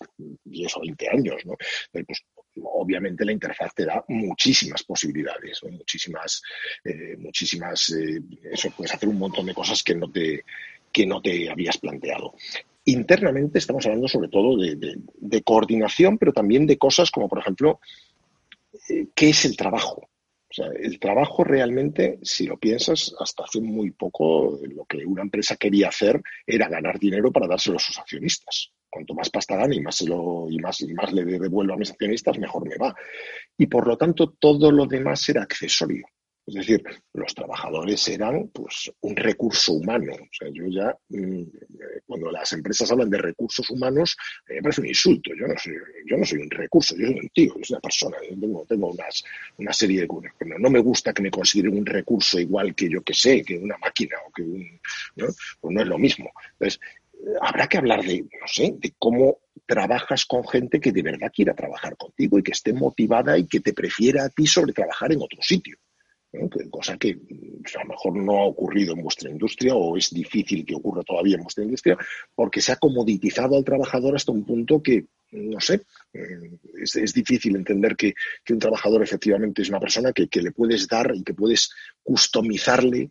[0.45, 1.45] 10 o 20 años.
[1.45, 1.55] ¿no?
[1.93, 2.25] Pues,
[2.63, 6.43] obviamente la interfaz te da muchísimas posibilidades, muchísimas,
[6.85, 10.45] eh, muchísimas, eh, eso, puedes hacer un montón de cosas que no te,
[10.93, 12.35] que no te habías planteado.
[12.85, 17.81] Internamente estamos hablando sobre todo de, coordinación, pero también de cosas como, por ejemplo,
[18.89, 20.09] eh, ¿qué es el trabajo?
[20.59, 25.55] Sea, el trabajo realmente, si lo piensas, hasta hace muy poco lo que una empresa
[25.55, 28.73] quería hacer era ganar dinero para dárselo a sus accionistas.
[28.91, 31.77] Cuanto más pasta gane y más, se lo, y más, y más le devuelvo a
[31.77, 32.93] mis accionistas, mejor me va.
[33.57, 36.07] Y por lo tanto, todo lo demás era accesorio.
[36.49, 36.83] Es decir,
[37.13, 40.15] los trabajadores eran pues un recurso humano.
[40.15, 41.43] O sea, yo ya, mm,
[42.07, 44.17] cuando las empresas hablan de recursos humanos,
[44.49, 45.31] me parece un insulto.
[45.39, 45.75] Yo no soy,
[46.07, 48.17] yo no soy un recurso, yo soy un tío, yo soy una persona.
[48.31, 49.23] Yo tengo, tengo unas,
[49.59, 50.33] una serie de cosas.
[50.59, 53.77] No me gusta que me consideren un recurso igual que yo que sé, que una
[53.77, 54.81] máquina o que un.
[55.17, 55.27] ¿no?
[55.61, 56.31] Pues no es lo mismo.
[56.53, 56.81] Entonces,
[57.43, 61.55] habrá que hablar de, no sé, de cómo trabajas con gente que de verdad quiera
[61.55, 65.21] trabajar contigo y que esté motivada y que te prefiera a ti sobre trabajar en
[65.21, 65.77] otro sitio
[66.71, 67.17] cosa que
[67.63, 71.03] pues, a lo mejor no ha ocurrido en vuestra industria o es difícil que ocurra
[71.03, 71.97] todavía en vuestra industria
[72.35, 77.57] porque se ha comoditizado al trabajador hasta un punto que, no sé, eh, es, difícil
[77.57, 78.15] entender que,
[78.51, 81.71] un trabajador efectivamente es una persona que, le puedes dar y que puedes
[82.03, 83.11] customizarle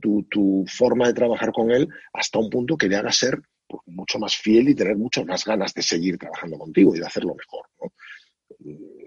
[0.00, 4.18] tu, forma de trabajar con él hasta un punto que le haga ser pues, mucho
[4.18, 7.66] más fiel y tener muchas más ganas de seguir trabajando contigo y de hacerlo mejor.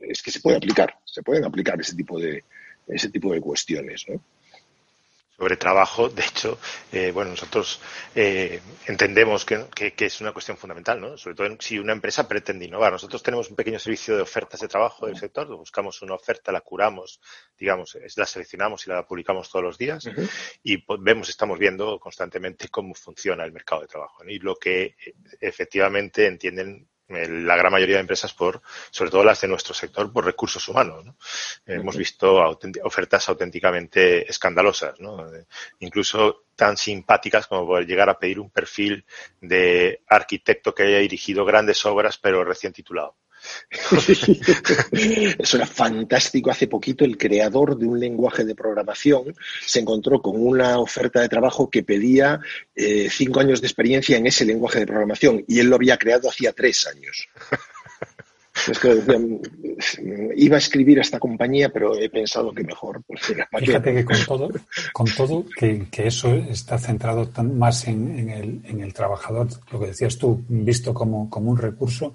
[0.04, 2.44] Es que se puede aplicar, se pueden aplicar ese tipo de,
[2.90, 4.06] ese tipo de cuestiones.
[4.08, 4.22] ¿no?
[5.40, 6.60] sobre trabajo, de hecho,
[6.92, 7.80] eh, bueno, nosotros
[8.14, 11.18] eh, entendemos que, es una cuestión fundamental, ¿no?
[11.18, 12.92] Sobre todo si una empresa pretende innovar.
[12.92, 16.60] Nosotros tenemos un pequeño servicio de ofertas de trabajo del sector, buscamos una oferta, la
[16.60, 17.22] curamos,
[17.58, 20.10] digamos, la seleccionamos y la publicamos todos los días
[20.62, 24.84] y pues, vemos, estamos viendo constantemente cómo funciona el mercado de trabajo y lo que
[24.84, 30.12] eh, efectivamente entienden la gran mayoría de empresas por, sobre todo las de nuestro sector,
[30.12, 31.06] por recursos humanos.
[31.66, 32.36] Hemos visto
[32.84, 35.26] ofertas auténticamente escandalosas, ¿no?
[35.80, 39.06] incluso tan simpáticas como poder llegar a pedir un perfil
[39.42, 43.16] de arquitecto que haya dirigido grandes obras pero recién titulado.
[45.40, 46.52] Eso era fantástico.
[46.52, 49.36] Hace poquito el creador de un lenguaje de programación
[49.66, 52.40] se encontró con una oferta de trabajo que pedía
[52.76, 56.30] eh, cinco años de experiencia en ese lenguaje de programación y él lo había creado
[56.30, 57.28] hacía tres años.
[58.68, 59.40] Es que decían,
[60.36, 63.02] iba a escribir a esta compañía, pero he pensado que mejor.
[63.06, 63.22] Pues,
[63.60, 64.50] Fíjate que con todo,
[64.94, 70.94] con todo que, eso está centrado más en, el, trabajador, lo que decías tú, visto
[70.94, 72.14] como, un recurso,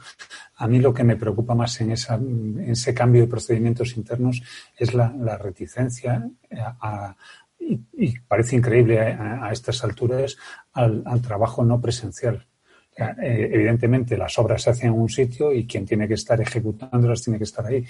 [0.57, 2.19] a mí lo que me preocupa más en, esa,
[2.67, 4.43] ese cambio de procedimientos internos
[4.77, 6.29] es la, reticencia
[7.59, 10.37] y, parece increíble a, estas alturas
[10.73, 12.47] al trabajo no presencial
[12.97, 17.23] eh, evidentemente las obras se hacen en un sitio y quien tiene que estar ejecutándolas
[17.23, 17.85] tiene que estar ahí.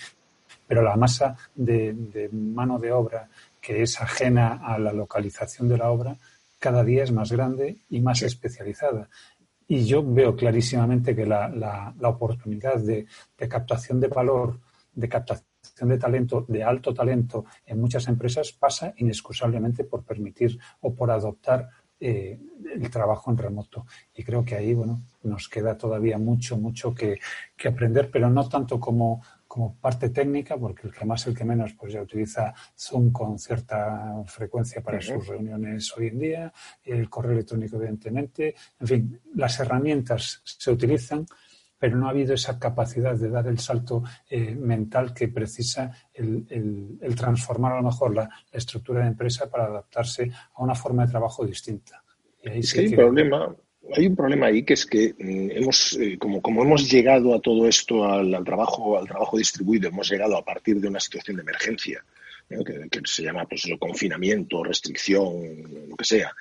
[0.67, 3.29] Pero la masa de, mano de obra
[3.61, 6.17] que es ajena a la localización de la obra
[6.59, 9.09] cada día es más grande y más especializada.
[9.69, 13.07] Y yo veo clarísimamente que la, oportunidad de,
[13.39, 14.59] de, captación de valor,
[14.95, 20.95] de captación de talento, de alto talento en muchas empresas pasa inexcusablemente por permitir o
[20.95, 21.69] por adoptar
[22.01, 22.39] eh,
[22.75, 23.87] el trabajo en remoto.
[24.15, 27.19] Y creo que ahí, bueno, nos queda todavía mucho, mucho que,
[27.57, 31.45] que aprender, pero no tanto como, como parte técnica, porque el que más, el que
[31.45, 36.53] menos, pues ya utiliza Zoom con cierta frecuencia para sus reuniones hoy en día,
[36.83, 38.57] el correo electrónico, evidentemente.
[38.81, 41.25] En fin, las herramientas se utilizan,
[41.85, 46.97] pero no ha habido esa capacidad de dar el salto eh, mental que precisa el,
[47.15, 51.45] transformar a lo mejor la, estructura de empresa para adaptarse a una forma de trabajo
[51.45, 52.03] distinta.
[52.43, 53.55] Y ahí hay un problema,
[53.95, 57.41] hay un problema ahí que es que mm, hemos, eh, como, como hemos llegado a
[57.43, 61.43] todo esto, al, trabajo, al trabajo distribuido, hemos llegado a partir de una situación de
[61.43, 62.03] emergencia.
[62.49, 66.33] Que, que, se llama pues, el confinamiento, restricción, lo que sea.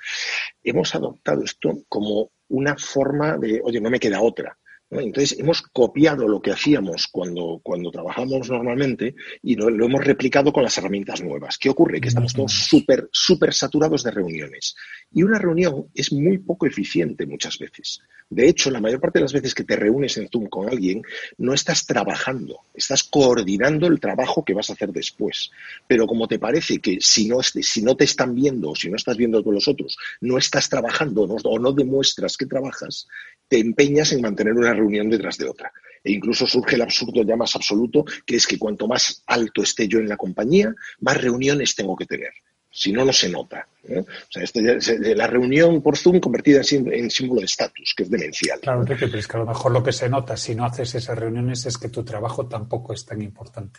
[0.62, 4.56] Hemos adoptado esto como una forma de, oye, no me queda otra.
[5.00, 10.52] Entonces, hemos copiado lo que hacíamos cuando, cuando trabajamos normalmente y lo, lo, hemos replicado
[10.52, 11.58] con las herramientas nuevas.
[11.58, 12.00] ¿Qué ocurre?
[12.00, 14.76] Que estamos todos súper, súper saturados de reuniones.
[15.12, 18.00] Y una reunión es muy poco eficiente muchas veces.
[18.30, 21.02] De hecho, la mayor parte de las veces que te reúnes en Zoom con alguien,
[21.38, 25.50] no estás trabajando, estás coordinando el trabajo que vas a hacer después.
[25.86, 28.96] Pero como te parece que si no, si no te están viendo o si no
[28.96, 33.06] estás viendo con los otros, no estás trabajando o no demuestras que trabajas,
[33.48, 35.72] te empeñas en mantener una reunión detrás de otra.
[36.02, 39.88] E incluso surge el absurdo ya más absoluto, que es que cuanto más alto esté
[39.88, 42.32] yo en la compañía, más reuniones tengo que tener.
[42.70, 43.68] Si no, no se nota.
[43.88, 48.58] O sea, esto la reunión por Zoom convertida en, símbolo de estatus, que es demencial.
[48.60, 51.16] Claro, pero es que a lo mejor lo que se nota si no haces esas
[51.16, 53.78] reuniones es que tu trabajo tampoco es tan importante.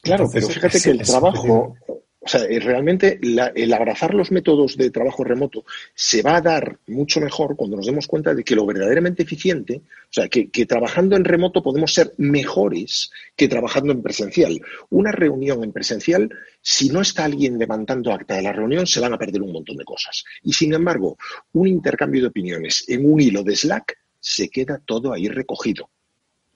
[0.00, 1.76] Claro, pero fíjate que el trabajo,
[2.20, 6.78] o sea, eh, realmente el abrazar los métodos de trabajo remoto se va a dar
[6.88, 11.14] mucho mejor cuando nos demos cuenta de que lo verdaderamente eficiente, o sea, que, trabajando
[11.14, 14.60] en remoto podemos ser mejores que trabajando en presencial.
[14.90, 16.28] Una reunión en presencial,
[16.60, 19.76] si no está alguien levantando acta de la reunión, se van a perder un montón
[19.76, 20.24] de cosas.
[20.42, 21.16] Y sin embargo,
[21.52, 25.88] un intercambio de opiniones en un hilo de Slack se queda todo ahí recogido.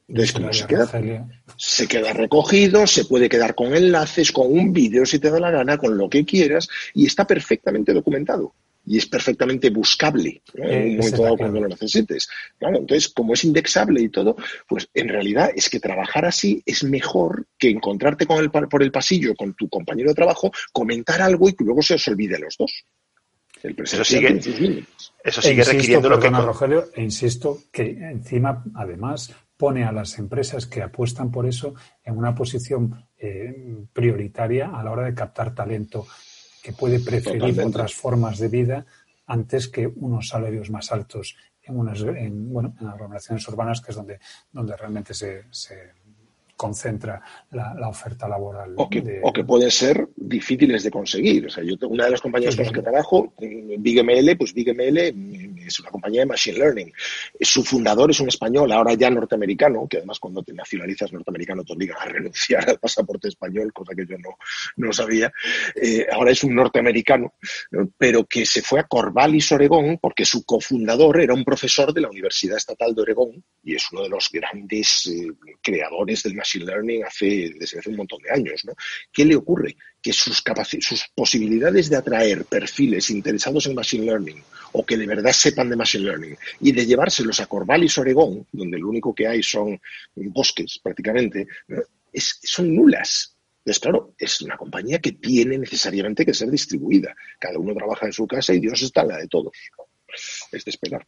[0.09, 5.07] Entonces, como se queda, se queda recogido, se puede quedar con enlaces, con un vídeo
[5.07, 8.55] si te da la gana, con lo que quieras, y está perfectamente documentado.
[8.85, 12.29] Y es perfectamente buscable en un momento dado cuando lo necesites.
[12.59, 14.35] Claro, entonces, como es indexable y todo,
[14.69, 18.91] pues en realidad es que trabajar así es mejor que encontrarte con el, por el
[18.91, 22.41] pasillo con tu compañero de trabajo, comentar algo y que luego se os olvide a
[22.41, 22.85] los dos.
[23.63, 24.41] eso sigue,
[25.23, 26.29] eso sigue requiriendo lo que.
[26.29, 32.19] Rogelio, e insisto que encima, además, pone a las empresas que apuestan por eso en
[32.19, 36.05] una posición eh, prioritaria a la hora de captar talento
[36.65, 38.87] que puede preferir otras formas de vida
[39.25, 43.97] antes que unos salarios más altos en unas en, bueno, en aglomeraciones urbanas que es
[43.97, 44.19] donde,
[44.51, 45.93] donde realmente se, se
[46.57, 48.75] concentra la, oferta laboral.
[48.77, 51.47] O que, o que, pueden ser difíciles de conseguir.
[51.47, 54.99] O sea, yo tengo una de las compañías con las que trabajo, BigML, pues BigML
[55.67, 56.93] es una compañía de Machine Learning.
[57.41, 61.73] Su fundador es un español, ahora ya norteamericano, que además cuando te nacionalizas norteamericano te
[61.73, 64.37] obligan a renunciar al pasaporte español, cosa que yo no,
[64.77, 65.33] no sabía.
[65.75, 67.35] Eh, ahora es un norteamericano,
[67.99, 72.09] pero que se fue a Corvallis, Oregón, porque su cofundador era un profesor de la
[72.09, 77.05] Universidad Estatal de Oregón y es uno de los grandes eh, creadores del Machine learning
[77.05, 78.65] hace, desde hace un montón de años.
[78.65, 78.75] ¿no?
[79.13, 79.77] ¿Qué le ocurre?
[80.03, 80.43] Que sus,
[80.81, 85.77] sus posibilidades de atraer perfiles interesados en machine learning o que de verdad sepan de
[85.77, 89.81] machine learning y de llevárselos a Corvallis, Oregón, donde lo único que hay son
[90.15, 91.47] bosques prácticamente,
[92.13, 93.37] es, son nulas.
[93.59, 97.15] Entonces, claro, es una compañía que tiene necesariamente que ser distribuida.
[97.39, 99.53] Cada uno trabaja en su casa y Dios está en la de todos.
[100.51, 101.07] Es de esperar.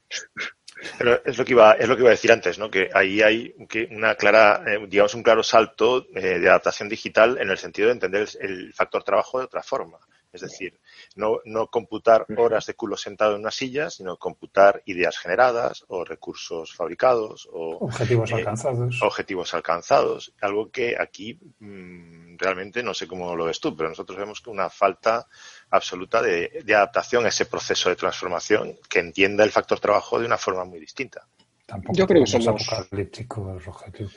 [0.99, 2.71] Pero es lo que iba, es lo que iba a decir antes, ¿no?
[2.71, 3.55] Que ahí hay
[3.91, 7.95] una clara, eh, digamos, un claro salto eh, de adaptación digital en el sentido de
[7.95, 9.99] entender el, factor trabajo de otra forma.
[10.33, 10.79] Es decir,
[11.15, 16.05] no, no computar horas de culo sentado en una silla, sino computar ideas generadas o
[16.05, 19.03] recursos fabricados o objetivos eh, alcanzados.
[19.03, 20.35] Objetivos alcanzados.
[20.41, 24.51] Algo que aquí mm, realmente no sé cómo lo ves tú, pero nosotros vemos que
[24.51, 25.27] una falta
[25.71, 30.39] absoluta de, adaptación a ese proceso de transformación que entienda el factor trabajo de una
[30.39, 31.27] forma muy distinta.
[31.67, 34.09] Tampoco yo creo que somos apocalípticos, Rogelio.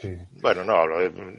[0.41, 0.85] Bueno, no,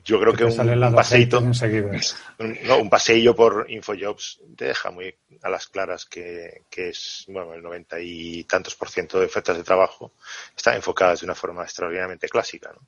[0.03, 5.66] yo creo que, un, paseíto, no, un paseillo por Infojobs te deja muy a las
[5.66, 10.14] claras que, que, es, bueno, el noventa y tantos por ciento de ofertas de trabajo
[10.57, 12.81] están enfocadas de una forma extraordinariamente clásica, ¿no?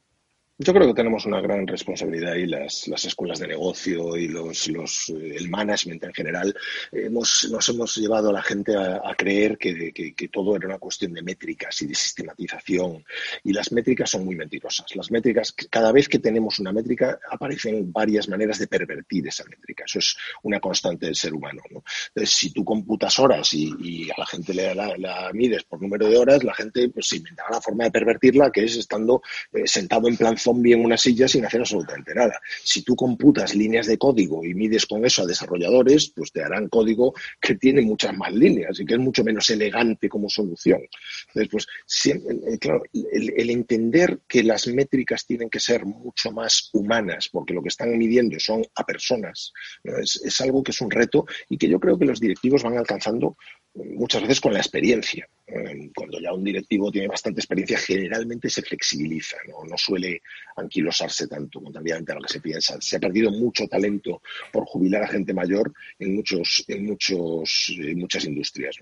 [0.62, 4.68] Yo creo que tenemos una gran responsabilidad y las, las escuelas de negocio y los,
[4.68, 6.54] los, el management en general
[6.92, 11.14] hemos, nos hemos llevado a la gente a, creer que, que, todo era una cuestión
[11.14, 13.02] de métricas y de sistematización
[13.42, 14.94] y las métricas son muy mentirosas.
[14.96, 19.84] Las métricas, cada vez que tenemos una métrica aparecen varias maneras de pervertir esa métrica.
[19.86, 21.62] Eso es una constante del ser humano.
[21.70, 21.82] ¿no?
[22.08, 26.06] Entonces, si tú computas horas y, a la gente le la, la, mides por número
[26.06, 29.22] de horas, la gente pues, se inventará la forma de pervertirla que es estando
[29.54, 32.40] eh, sentado en plan zombie en una silla sin hacer absolutamente nada.
[32.62, 36.68] Si tú computas líneas de código y mides con eso a desarrolladores, pues te harán
[36.68, 40.80] código que tiene muchas más líneas y que es mucho menos elegante como solución.
[41.28, 41.66] Entonces, pues,
[42.06, 47.62] eh, claro, el, entender que las métricas tienen que ser mucho más humanas, porque lo
[47.62, 49.52] que están midiendo son a personas,
[49.84, 52.76] es, es algo que es un reto y que yo creo que los directivos van
[52.76, 53.36] alcanzando
[53.74, 55.28] muchas veces con la experiencia.
[55.46, 60.22] Eh, cuando ya un directivo tiene bastante experiencia, generalmente se flexibiliza, no, suele
[60.56, 62.80] anquilosarse tanto, contrariamente a lo que se piensa.
[62.80, 67.98] Se ha perdido mucho talento por jubilar a gente mayor en muchos, en muchos, en
[67.98, 68.76] muchas industrias.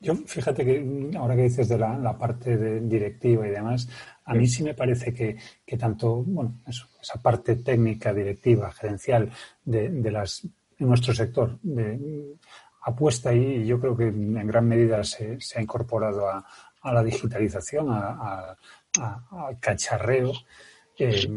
[0.00, 3.88] Yo, fíjate que ahora que dices de la, parte de directiva y demás,
[4.24, 9.30] a mí sí me parece que, tanto, bueno, esa parte técnica, directiva, gerencial
[9.64, 10.42] de, de las
[10.82, 12.36] en nuestro sector, de,
[12.82, 16.44] apuesta y yo creo que en gran medida se, ha incorporado a,
[16.84, 20.32] la digitalización, al cacharreo.
[20.98, 21.28] Eh,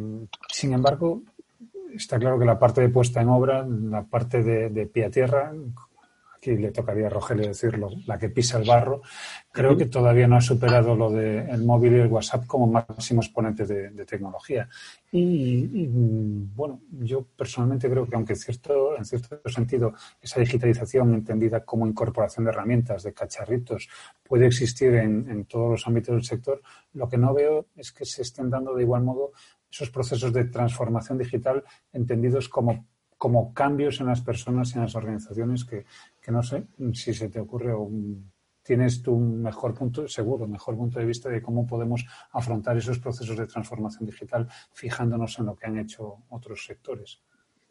[0.49, 1.21] sin embargo,
[1.93, 5.12] está claro que la parte de puesta en obra, la parte de, de pie a
[5.12, 5.53] tierra,
[6.45, 9.01] aquí le tocaría a Rogelio decirlo, la que pisa el barro,
[9.51, 13.21] creo que todavía no ha superado lo del el móvil y el WhatsApp como máximo
[13.21, 14.69] exponente de, tecnología.
[15.12, 15.88] Y,
[16.55, 22.45] bueno, yo personalmente creo que aunque cierto, en cierto sentido esa digitalización entendida como incorporación
[22.45, 23.89] de herramientas, de cacharritos,
[24.23, 26.62] puede existir en, en todos los ámbitos del sector,
[26.93, 29.31] lo que no veo es que se estén dando de igual modo
[29.71, 32.86] esos procesos de transformación digital entendidos como
[33.17, 35.86] como cambios en las personas y en las organizaciones que,
[36.32, 37.89] no sé si se te ocurre o
[38.63, 43.38] tienes tu mejor punto, seguro, mejor punto de vista de cómo podemos afrontar esos procesos
[43.38, 47.21] de transformación digital fijándonos en lo que han hecho otros sectores.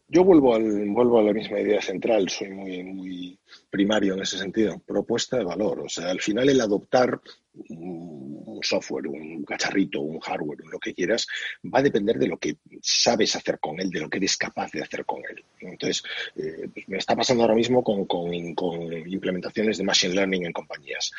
[0.06, 3.38] Yo vuelvo, al, vuelvo a la misma idea central, soy muy, muy
[3.70, 5.80] primario en ese sentido, propuesta de valor.
[5.80, 7.20] O sea, al final el adoptar
[7.68, 11.26] un software, un cacharrito, un hardware, lo que quieras,
[11.64, 14.72] va a depender de lo que sabes hacer con él, de lo que eres capaz
[14.72, 15.44] de hacer con él.
[15.60, 16.02] Entonces,
[16.36, 18.32] eh, pues me está pasando ahora mismo con, con,
[19.06, 21.12] implementaciones de Machine Learning en compañías.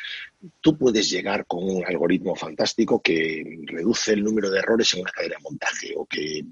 [0.60, 5.10] Tú puedes llegar con un algoritmo fantástico que reduce el número de errores en una
[5.10, 6.44] cadena de montaje o que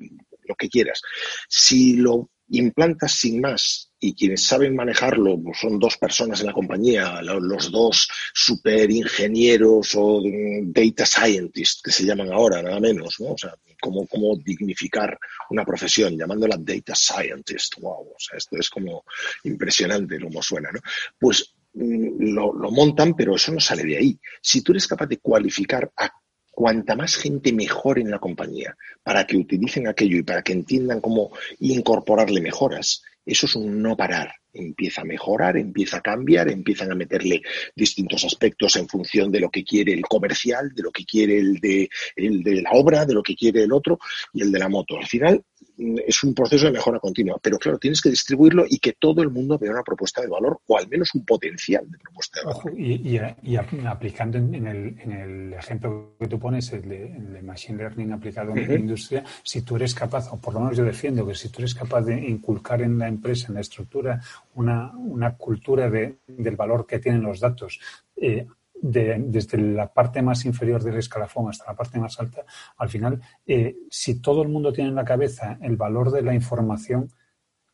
[0.46, 1.02] lo que quieras.
[1.48, 6.52] Si lo implantas sin más y quienes saben manejarlo pues, son dos personas en la
[6.52, 10.20] compañía, los dos super ingenieros o
[10.64, 13.32] data scientists que se llaman ahora, nada menos, ¿no?
[13.32, 15.18] O sea, cómo, cómo dignificar
[15.50, 17.76] una profesión llamándola data scientist.
[17.80, 19.04] Wow, o sea, esto es como
[19.44, 20.80] impresionante cómo suena, ¿no?
[21.18, 24.18] Pues mm, lo, lo montan, pero eso no sale de ahí.
[24.42, 26.12] Si tú eres capaz de cualificar a
[26.54, 31.00] cuanta más gente mejor en la compañía para que utilicen aquello y para que entiendan
[31.00, 34.34] cómo incorporarle mejoras, eso es un no parar.
[34.54, 37.42] Empieza a mejorar, empieza a cambiar, empiezan a meterle
[37.74, 41.58] distintos aspectos en función de lo que quiere el comercial, de lo que quiere el
[41.60, 43.98] de, el de la obra, de lo que quiere el otro
[44.32, 44.96] y el de la moto.
[44.96, 45.42] Al final,
[45.76, 49.30] es un proceso de mejora continua, pero claro, tienes que distribuirlo y que todo el
[49.30, 53.38] mundo vea una propuesta de valor o al menos un potencial de propuesta de valor.
[53.42, 58.74] y, aplicando en el, ejemplo que tú pones, el de, Machine Learning aplicado en la
[58.74, 61.74] industria, si tú eres capaz, o por lo menos yo defiendo que si tú eres
[61.74, 64.20] capaz de inculcar en la empresa, en la estructura,
[64.54, 67.80] una, cultura del valor que tienen los datos,
[68.16, 72.44] eh, desde la parte más inferior del escalafón hasta la parte más alta,
[72.76, 76.34] al final, eh, si todo el mundo tiene en la cabeza el valor de la
[76.34, 77.10] información,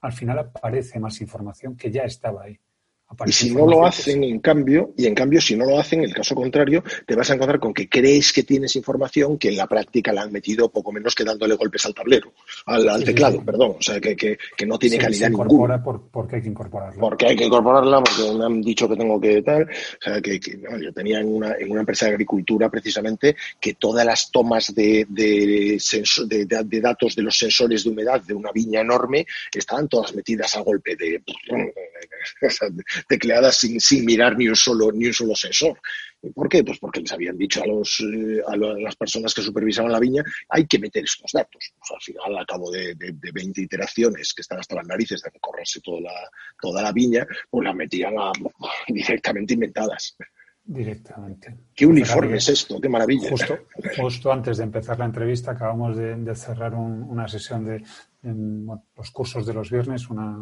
[0.01, 2.61] al final aparece más información que ya estaba ahí.
[3.27, 6.15] Y si no lo hacen, en cambio, y en cambio, si no lo hacen, el
[6.15, 9.67] caso contrario, te vas a encontrar con que crees que tienes información que en la
[9.67, 12.33] práctica la han metido poco menos que dándole golpes al tablero,
[12.67, 13.77] al, teclado, perdón.
[13.79, 17.01] O sea, que, que, no tiene calidad se incorpora Por, porque hay que incorporarla.
[17.01, 19.65] Porque hay que incorporarla, porque me han dicho que tengo que tal.
[19.65, 24.07] O sea, que, yo tenía en una, en una empresa de agricultura precisamente que todas
[24.07, 25.81] las tomas de, de,
[26.27, 30.61] de, datos de los sensores de humedad de una viña enorme estaban todas metidas a
[30.61, 31.23] golpe de
[33.07, 35.81] tecleadas sin, sin mirar ni un solo, ni un solo sensor.
[36.35, 36.63] ¿Por qué?
[36.63, 40.23] Pues porque les habían dicho a, los, eh, a las personas que supervisaban la viña,
[40.51, 41.73] hay que meter estos datos.
[41.79, 45.31] Pues al final, al cabo de, de, 20 iteraciones que están hasta las narices de
[45.31, 48.15] recorrerse toda la, toda la viña, pues las metían
[48.89, 50.17] directamente inventadas.
[50.63, 51.57] directamente.
[51.75, 52.79] ¿Qué uniforme es esto?
[52.81, 53.31] ¡Qué maravilla!
[53.31, 53.59] Justo,
[53.97, 57.83] justo antes de empezar la entrevista acabamos de, cerrar una sesión de
[58.23, 60.37] los cursos de los viernes, una,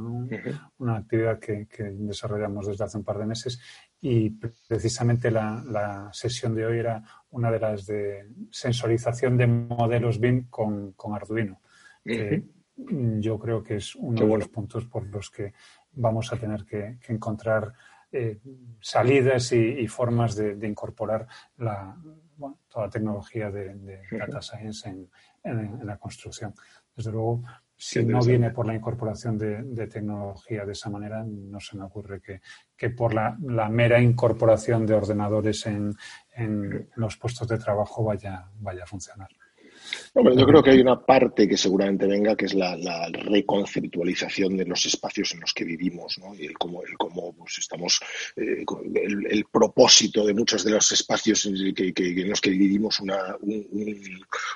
[0.78, 3.60] una actividad que, desarrollamos desde hace un par de meses
[4.00, 10.48] y precisamente la, sesión de hoy era una de las de sensorización de modelos BIM
[10.48, 11.60] con, Arduino.
[12.74, 15.52] yo creo que es uno de los puntos por los que
[15.92, 17.72] vamos a tener que, encontrar
[18.10, 18.40] eh,
[18.80, 21.26] salidas y, formas de, incorporar
[21.58, 21.96] la,
[22.68, 26.54] toda la tecnología de, data science en, la construcción.
[26.94, 27.42] Desde luego,
[27.78, 32.20] si no viene por la incorporación de, tecnología de esa manera, no se me ocurre
[32.76, 33.36] que, por la,
[33.70, 35.94] mera incorporación de ordenadores en,
[36.34, 39.28] en, los puestos de trabajo vaya, vaya a funcionar
[40.14, 42.76] yo creo que hay una parte que seguramente venga, que es la,
[43.12, 46.34] reconceptualización de los espacios en los que vivimos, ¿no?
[46.34, 48.00] Y el cómo, el cómo pues, estamos,
[48.36, 48.64] eh,
[48.94, 53.36] el, propósito de muchos de los espacios en, los que vivimos una,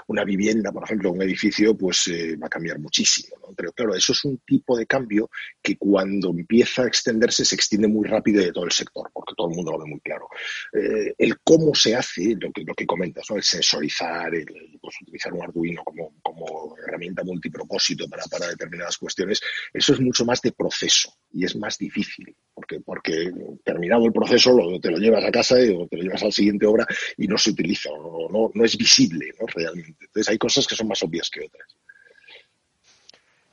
[0.07, 3.55] una vivienda, por ejemplo, un edificio, pues eh, va a cambiar muchísimo, ¿no?
[3.57, 5.31] Pero claro, eso es un tipo de cambio
[5.61, 9.49] que cuando empieza a extenderse se extiende muy rápido de todo el sector, porque todo
[9.49, 10.29] el mundo lo ve muy claro.
[10.73, 13.31] Eh, el cómo se hace, lo que, lo que comentas.
[13.31, 14.47] El sensorizar, el,
[14.81, 14.97] pues,
[15.31, 19.41] un Arduino como, como herramienta multipropósito para, para, determinadas cuestiones,
[19.73, 23.31] eso es mucho más de proceso y es más difícil, porque, porque
[23.65, 26.33] terminado el proceso lo, te lo llevas a casa o te lo llevas a la
[26.33, 29.47] siguiente obra y no se utiliza o no, no, es visible ¿no?
[29.47, 30.07] realmente.
[30.07, 31.77] Entonces hay cosas que son más obvias que otras.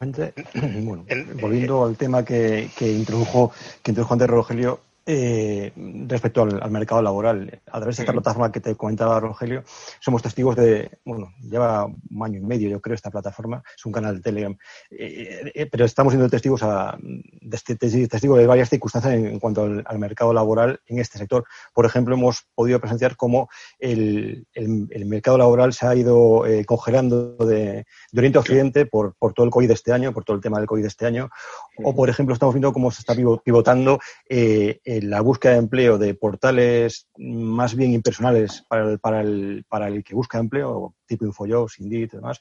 [0.54, 1.06] Bueno,
[1.42, 3.52] volviendo al tema que, que introdujo
[3.84, 4.80] que introdujo antes Rogelio,
[5.12, 5.74] eh,
[6.08, 7.62] respecto al, mercado laboral.
[7.72, 9.64] A través de esta plataforma que te comentaba Rogelio,
[10.00, 13.92] somos testigos de, bueno, lleva un año y medio yo creo esta plataforma, es un
[13.92, 14.56] canal de Telegram,
[14.92, 16.96] eh, eh, pero estamos siendo testigos, a,
[17.50, 21.46] de, este, testigos de varias circunstancias en, cuanto al, mercado laboral en este sector.
[21.74, 24.48] Por ejemplo, hemos podido presenciar cómo el,
[25.06, 27.86] mercado laboral se ha ido congelando de,
[28.16, 30.58] Oriente a Occidente por, por todo el COVID de este año, por todo el tema
[30.58, 31.30] del COVID de este año,
[31.84, 37.08] o por ejemplo estamos viendo cómo se está pivotando la búsqueda de empleo de portales
[37.18, 42.10] más bien impersonales para el, para el, para el que busca empleo, tipo InfoJobs, Indeed
[42.14, 42.40] y demás,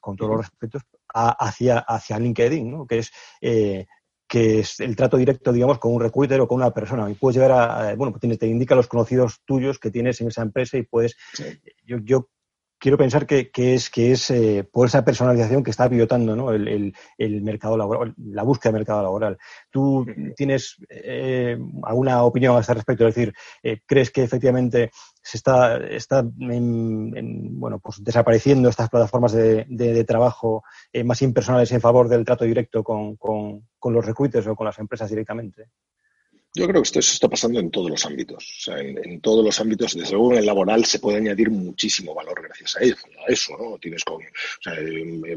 [0.00, 0.82] con todos los respetos,
[1.12, 2.86] hacia, hacia LinkedIn, ¿no?
[2.86, 3.86] que es eh,
[4.30, 7.10] que es el trato directo, digamos, con un recruiter o con una persona.
[7.10, 10.42] Y puedes llegar a, bueno, pues te indica los conocidos tuyos que tienes en esa
[10.42, 11.16] empresa y puedes,
[11.84, 12.28] yo, yo
[12.80, 16.50] quiero pensar que, es, que es eh, por esa personalización que está pivotando ¿no?
[16.50, 16.94] el,
[17.42, 19.38] mercado laboral, la búsqueda del mercado laboral.
[19.70, 23.06] ¿Tú tienes eh, alguna opinión a este respecto?
[23.06, 24.90] Es decir, eh, ¿crees que efectivamente
[25.22, 30.64] se está, está bueno, pues desapareciendo estas plataformas de, trabajo
[31.04, 34.78] más impersonales en favor del trato directo con, con, con los recruiters o con las
[34.78, 35.66] empresas directamente?
[36.52, 38.44] Yo creo que esto, está pasando en todos los ámbitos.
[38.44, 42.12] O sea, en, todos los ámbitos, desde luego en el laboral se puede añadir muchísimo
[42.12, 43.56] valor gracias a eso.
[43.56, 43.78] ¿no?
[43.78, 44.20] Tienes con o
[44.60, 44.74] sea,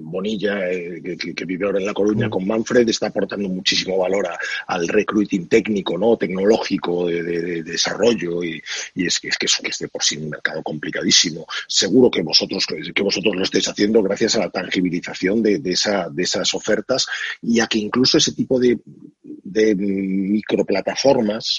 [0.02, 2.30] Bonilla, eh, que, vive ahora en La Coruña, mm.
[2.32, 4.28] con Manfred, está aportando muchísimo valor
[4.66, 6.18] al recruiting técnico, ¿no?
[6.18, 8.62] tecnológico, de, desarrollo, y,
[8.96, 11.46] es, que, es que es de por sí un mercado complicadísimo.
[11.68, 16.24] Seguro que vosotros, que vosotros lo estáis haciendo gracias a la tangibilización de, esa, de
[16.24, 17.06] esas ofertas
[17.44, 18.80] y a que incluso ese tipo de,
[19.22, 21.03] de microplataformas,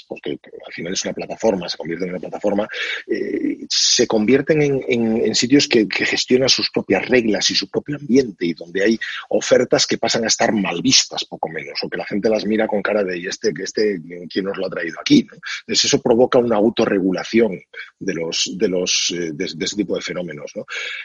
[0.07, 2.67] porque al final es una plataforma, se convierte en una plataforma,
[3.07, 8.53] eh, se convierten en, sitios que, gestionan sus propias reglas y su propio ambiente y
[8.53, 12.29] donde hay ofertas que pasan a estar mal vistas, poco menos, o que la gente
[12.29, 15.27] las mira con cara de, ¿y este, este quién nos lo ha traído aquí?
[15.61, 17.59] Entonces eso provoca una autorregulación
[17.99, 20.51] de, los, de, los, eh, de, ese tipo de fenómenos.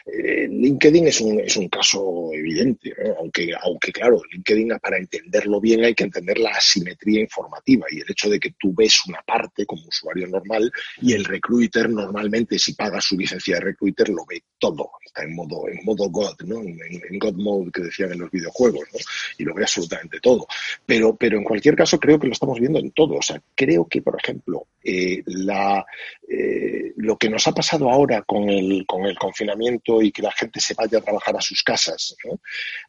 [0.07, 5.85] Eh, LinkedIn es un, es un caso evidente, aunque, aunque claro, LinkedIn para entenderlo bien
[5.85, 9.67] hay que entender la asimetría informativa y el hecho de que tú ves una parte
[9.67, 10.71] como usuario normal
[11.03, 15.35] y el recruiter normalmente si paga su licencia de recruiter lo ve todo, está en
[15.35, 16.61] modo, en modo God, ¿no?
[16.61, 18.99] En, God mode que decían en los videojuegos, ¿no?
[19.39, 20.47] Y lo ve absolutamente todo.
[20.87, 23.15] Pero, pero en cualquier caso creo que lo estamos viendo en todo.
[23.15, 25.85] O sea, creo que, por ejemplo, eh, la,
[26.29, 30.33] eh, lo que nos ha pasado ahora con el, con el confinamiento y que la
[30.33, 32.15] gente se vaya a trabajar a sus casas,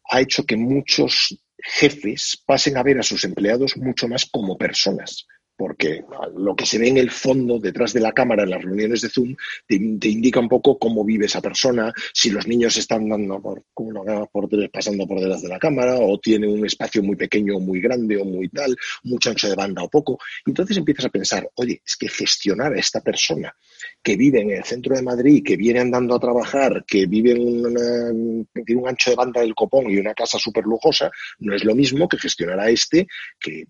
[0.09, 5.27] ha hecho que muchos jefes pasen a ver a sus empleados mucho más como personas,
[5.61, 6.03] porque
[6.37, 9.09] lo que se ve en el fondo, detrás de la cámara, en las reuniones de
[9.09, 9.35] Zoom,
[9.67, 14.71] te, indica un poco cómo vive esa persona, si los niños están dando por, por,
[14.71, 18.25] pasando por detrás de la cámara, o tiene un espacio muy pequeño muy grande o
[18.25, 20.17] muy tal, mucho ancho de banda o poco.
[20.47, 23.55] Entonces empiezas a pensar, oye, es que gestionar a esta persona
[24.01, 28.47] que vive en el centro de Madrid, que viene andando a trabajar, que vive en
[28.65, 31.75] tiene un ancho de banda del copón y una casa súper lujosa, no es lo
[31.75, 33.07] mismo que gestionar a este
[33.39, 33.65] que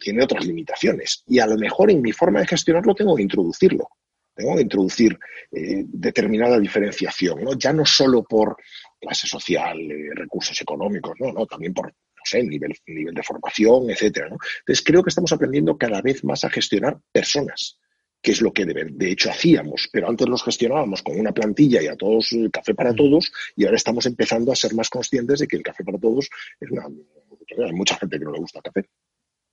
[0.00, 1.22] tiene otras limitaciones.
[1.38, 3.88] A lo mejor en mi forma de gestionarlo tengo que introducirlo.
[4.34, 5.18] Tengo que introducir
[5.50, 7.54] eh, determinada diferenciación, ¿no?
[7.54, 8.56] Ya no solo por
[9.00, 13.88] clase social, eh, recursos económicos, no, no, también por no sé, nivel, nivel de formación,
[13.88, 14.28] etcétera.
[14.28, 14.36] ¿no?
[14.58, 17.78] Entonces creo que estamos aprendiendo cada vez más a gestionar personas
[18.26, 21.80] que es lo que de, de, hecho hacíamos, pero antes los gestionábamos con una plantilla
[21.80, 22.96] y a todos el café para mm.
[22.96, 26.28] todos, y ahora estamos empezando a ser más conscientes de que el café para todos
[26.58, 26.86] es una.
[26.86, 28.88] Hay mucha gente que no le gusta el café.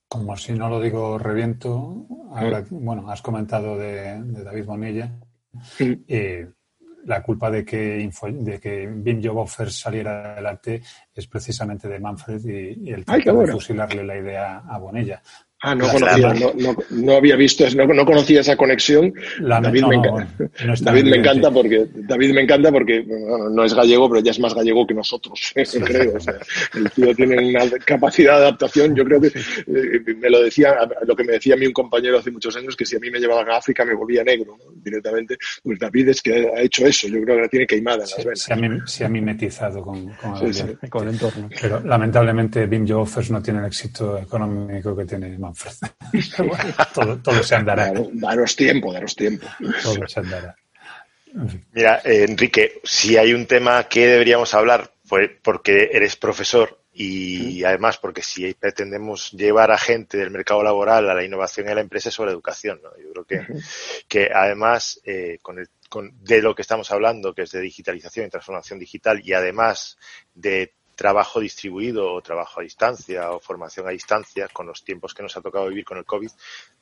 [0.08, 2.06] Como si no lo digo, reviento.
[2.32, 5.12] Ahora, bueno, has comentado de, de David Bonilla.
[5.62, 6.04] Sí.
[6.06, 6.48] Eh,
[7.06, 10.82] la culpa de que, Info, de que BIM Job Offers saliera adelante
[11.14, 15.22] es precisamente de Manfred y, y el trato de fusilarle la idea a Bonilla.
[15.66, 19.14] Ah, no conocía, no, no, no, había visto, no, no conocía esa conexión.
[19.40, 20.28] La, David, me, encanta,
[20.82, 24.40] David me encanta porque David me encanta porque bueno, no es gallego, pero ya es
[24.40, 25.54] más gallego que nosotros,
[25.84, 26.16] creo.
[26.16, 26.34] O sea,
[26.74, 28.94] el tío tiene una capacidad de adaptación.
[28.94, 32.18] Yo creo que eh, me lo decía, lo que me decía a mí un compañero
[32.18, 35.38] hace muchos años, que si a mí me llevaban a África me volvía negro directamente.
[35.62, 37.08] Pues David es que ha hecho eso.
[37.08, 38.40] Yo creo que la tiene queimada en las venas.
[38.40, 40.88] Se ha, se ha mimetizado con, con, sí, el, sí.
[40.90, 41.48] con el entorno.
[41.58, 45.38] Pero lamentablemente BIM Job Offers no tiene el éxito económico que tiene.
[46.38, 47.92] Bueno, todo, todo, se andará.
[48.12, 49.46] Daros tiempo, daros tiempo.
[49.82, 50.56] Todo se andará.
[51.72, 57.38] Mira, eh, Enrique, si hay un tema que deberíamos hablar, pues porque eres profesor y
[57.38, 57.64] sí.
[57.64, 61.74] además porque si pretendemos llevar a gente del mercado laboral a la innovación y a
[61.74, 62.80] la empresa es sobre educación.
[62.82, 62.90] ¿no?
[62.96, 63.46] Yo creo que,
[64.06, 68.26] que además eh, con el, con, de lo que estamos hablando, que es de digitalización
[68.26, 69.98] y transformación digital y además
[70.34, 75.22] de trabajo distribuido o trabajo a distancia o formación a distancia con los tiempos que
[75.22, 76.30] nos ha tocado vivir con el COVID,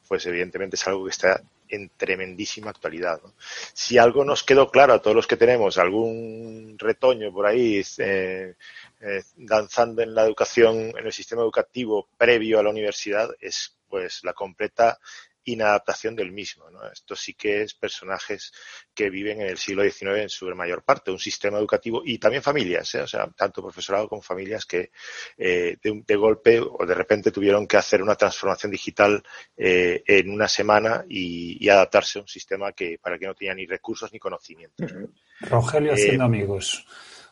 [0.06, 3.20] pues evidentemente es algo que está en tremendísima actualidad.
[3.22, 3.32] ¿no?
[3.72, 8.54] Si algo nos quedó claro a todos los que tenemos algún retoño por ahí eh,
[9.00, 14.24] eh, danzando en la educación, en el sistema educativo previo a la universidad, es pues
[14.24, 14.98] la completa
[15.44, 16.70] inadaptación del mismo.
[16.70, 16.90] ¿no?
[16.90, 18.52] Esto sí que es personajes
[18.94, 22.42] que viven en el siglo XIX en su mayor parte, un sistema educativo y también
[22.42, 23.00] familias, ¿eh?
[23.00, 24.90] o sea, tanto profesorado como familias que
[25.36, 29.22] eh, de, de, golpe o de repente tuvieron que hacer una transformación digital
[29.56, 33.54] eh, en una semana y, y, adaptarse a un sistema que para que no tenía
[33.54, 34.92] ni recursos ni conocimientos.
[35.40, 36.86] Rogelio haciendo amigos.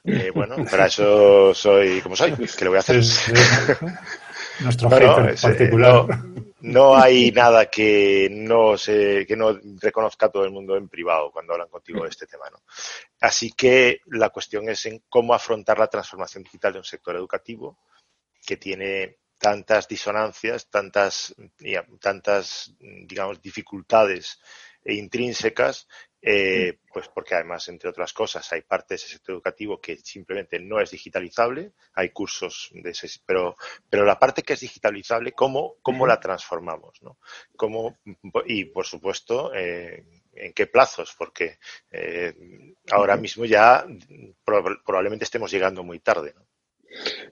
[0.05, 2.97] Eh, bueno, para eso soy como soy, que le voy a hacer.
[4.61, 6.07] Nuestro no, no, particular.
[6.09, 11.31] No, no hay nada que no se, que no reconozca todo el mundo en privado
[11.31, 12.63] cuando hablan contigo de este tema, ¿no?
[13.21, 17.79] Así que la cuestión es en cómo afrontar la transformación digital de un sector educativo
[18.45, 21.35] que tiene tantas disonancias, tantas,
[22.01, 24.39] tantas, digamos, dificultades
[24.85, 25.89] intrínsecas
[26.23, 30.81] eh, pues porque además, entre otras cosas, hay partes del sector educativo que simplemente no
[30.81, 33.57] es digitalizable, hay cursos de ese, pero,
[33.89, 37.01] pero la parte que es digitalizable, ¿cómo, cómo la transformamos?
[37.03, 37.19] ¿no?
[37.57, 37.99] ¿Cómo,
[38.47, 40.05] y, por supuesto, eh,
[40.35, 41.59] en qué plazos, porque
[41.91, 42.35] eh,
[42.91, 43.87] ahora mismo ya
[44.45, 46.35] probablemente estemos llegando muy tarde.
[46.37, 46.50] ¿no?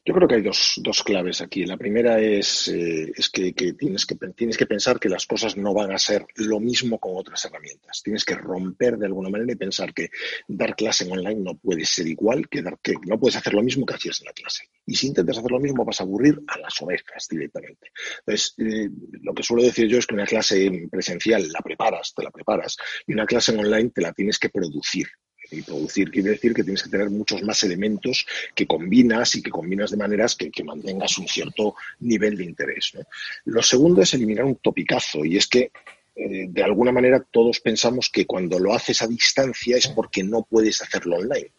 [0.04, 1.64] Yo creo que hay dos, dos claves aquí.
[1.64, 5.74] La primera es, eh, es que, tienes que tienes que pensar que las cosas no
[5.74, 8.02] van a ser lo mismo con otras herramientas.
[8.02, 10.10] Tienes que romper de alguna manera y pensar que
[10.46, 13.62] dar clase en online no puede ser igual que dar que no puedes hacer lo
[13.62, 14.64] mismo que hacías en la clase.
[14.86, 17.90] Y si intentas hacer lo mismo vas a aburrir a las ovejas directamente.
[18.20, 18.88] Entonces, eh,
[19.22, 22.76] lo que suelo decir yo es que una clase presencial la preparas, te la preparas,
[23.06, 25.08] y una clase en online te la tienes que producir
[25.50, 29.50] y producir quiere decir que tienes que tener muchos más elementos que combinas y que
[29.50, 32.92] combinas de maneras que, mantengas un cierto nivel de interés.
[32.94, 33.02] ¿no?
[33.46, 35.70] Lo segundo es eliminar un topicazo y es que
[36.16, 40.42] eh, de alguna manera todos pensamos que cuando lo haces a distancia es porque no
[40.42, 41.50] puedes hacerlo online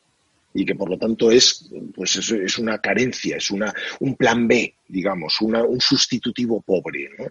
[0.53, 4.47] y que por lo tanto es, pues es, es una carencia, es una, un plan
[4.47, 7.09] B, digamos, una, un sustitutivo pobre.
[7.17, 7.27] ¿no?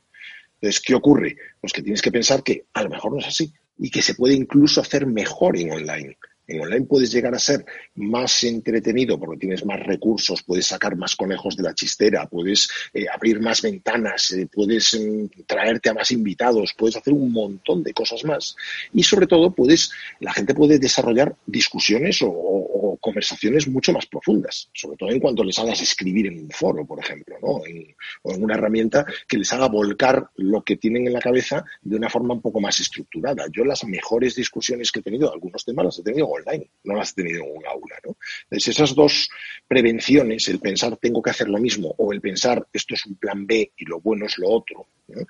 [0.54, 1.36] Entonces, ¿qué ocurre?
[1.60, 4.14] Pues que tienes que pensar que a lo mejor no es así y que se
[4.14, 6.16] puede incluso hacer mejor en online.
[6.48, 7.64] En online puedes llegar a ser
[7.96, 13.04] más entretenido porque tienes más recursos, puedes sacar más conejos de la chistera, puedes eh,
[13.12, 17.92] abrir más ventanas, eh, puedes eh, traerte a más invitados, puedes hacer un montón de
[17.92, 18.56] cosas más.
[18.94, 19.90] Y sobre todo, puedes,
[20.20, 25.20] la gente puede desarrollar discusiones o, o, o conversaciones mucho más profundas, sobre todo en
[25.20, 27.66] cuanto les hagas escribir en un foro, por ejemplo, ¿no?
[27.66, 31.62] en, o en una herramienta que les haga volcar lo que tienen en la cabeza
[31.82, 33.44] de una forma un poco más estructurada.
[33.52, 37.12] Yo las mejores discusiones que he tenido, algunos temas las he tenido online, no las
[37.12, 37.96] he tenido en un aula.
[38.04, 38.16] ¿no?
[38.44, 39.28] Entonces, esas dos
[39.66, 43.46] prevenciones, el pensar tengo que hacer lo mismo o el pensar esto es un plan
[43.46, 45.22] B y lo bueno es lo otro, ¿no?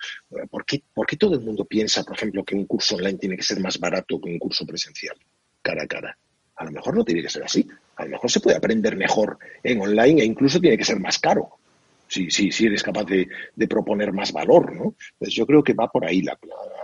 [0.49, 3.37] ¿Por, qué, ¿Por qué todo el mundo piensa, por ejemplo, que un curso online tiene
[3.37, 5.17] que ser más barato que un curso presencial,
[5.63, 6.19] cara a cara?
[6.57, 7.67] A lo mejor no tiene que ser así.
[7.97, 11.19] A lo mejor se puede aprender mejor en online e incluso tiene que ser más
[11.19, 11.59] caro
[12.09, 14.95] si, si, si eres capaz de, de, proponer más valor, ¿no?
[15.13, 16.39] Entonces yo creo que va por ahí la,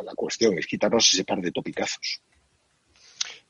[0.04, 2.20] la cuestión, es quitarnos ese par de topicazos.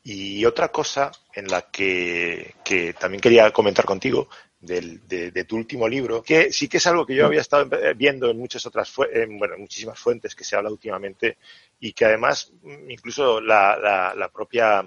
[0.05, 4.29] Y otra cosa en la que, que también quería comentar contigo
[4.61, 7.69] del, de, de, tu último libro, que sí que es algo que yo había estado
[7.97, 11.39] viendo en muchas otras, en, bueno, muchísimas fuentes que se habla últimamente
[11.81, 12.53] y que además
[12.89, 14.85] incluso la, la, la propia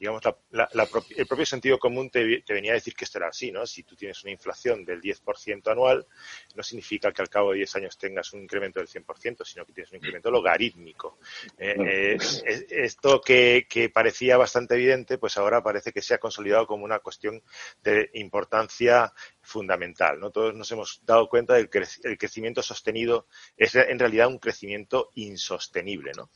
[0.00, 3.18] digamos, la, la, la, el propio sentido común te, te, venía a decir que esto
[3.18, 3.66] era así, ¿no?
[3.66, 6.06] Si tú tienes una inflación del 10% anual,
[6.54, 9.74] no significa que al cabo de 10 años tengas un incremento del 100%, sino que
[9.74, 11.18] tienes un incremento logarítmico.
[11.58, 16.66] Eh, eh, esto que, que, parecía bastante evidente, pues ahora parece que se ha consolidado
[16.66, 17.42] como una cuestión
[17.82, 20.30] de importancia fundamental, ¿no?
[20.30, 25.10] Todos nos hemos dado cuenta del que el crecimiento sostenido es en realidad un crecimiento
[25.14, 26.30] insostenible, ¿no?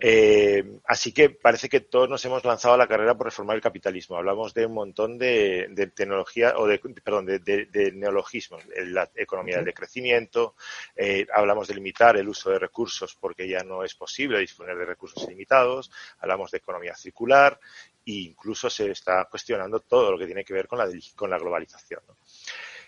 [0.00, 3.62] Eh, así que parece que todos nos hemos lanzado a la carrera por reformar el
[3.62, 4.16] capitalismo.
[4.16, 8.62] Hablamos de un montón de, de tecnología, o de, perdón, de, de, de neologismos.
[8.86, 10.54] La economía del decrecimiento,
[10.96, 14.84] eh, hablamos de limitar el uso de recursos porque ya no es posible disponer de
[14.84, 17.58] recursos ilimitados, hablamos de economía circular
[18.06, 21.38] e incluso se está cuestionando todo lo que tiene que ver con la, con la
[21.38, 22.00] globalización.
[22.08, 22.16] ¿no?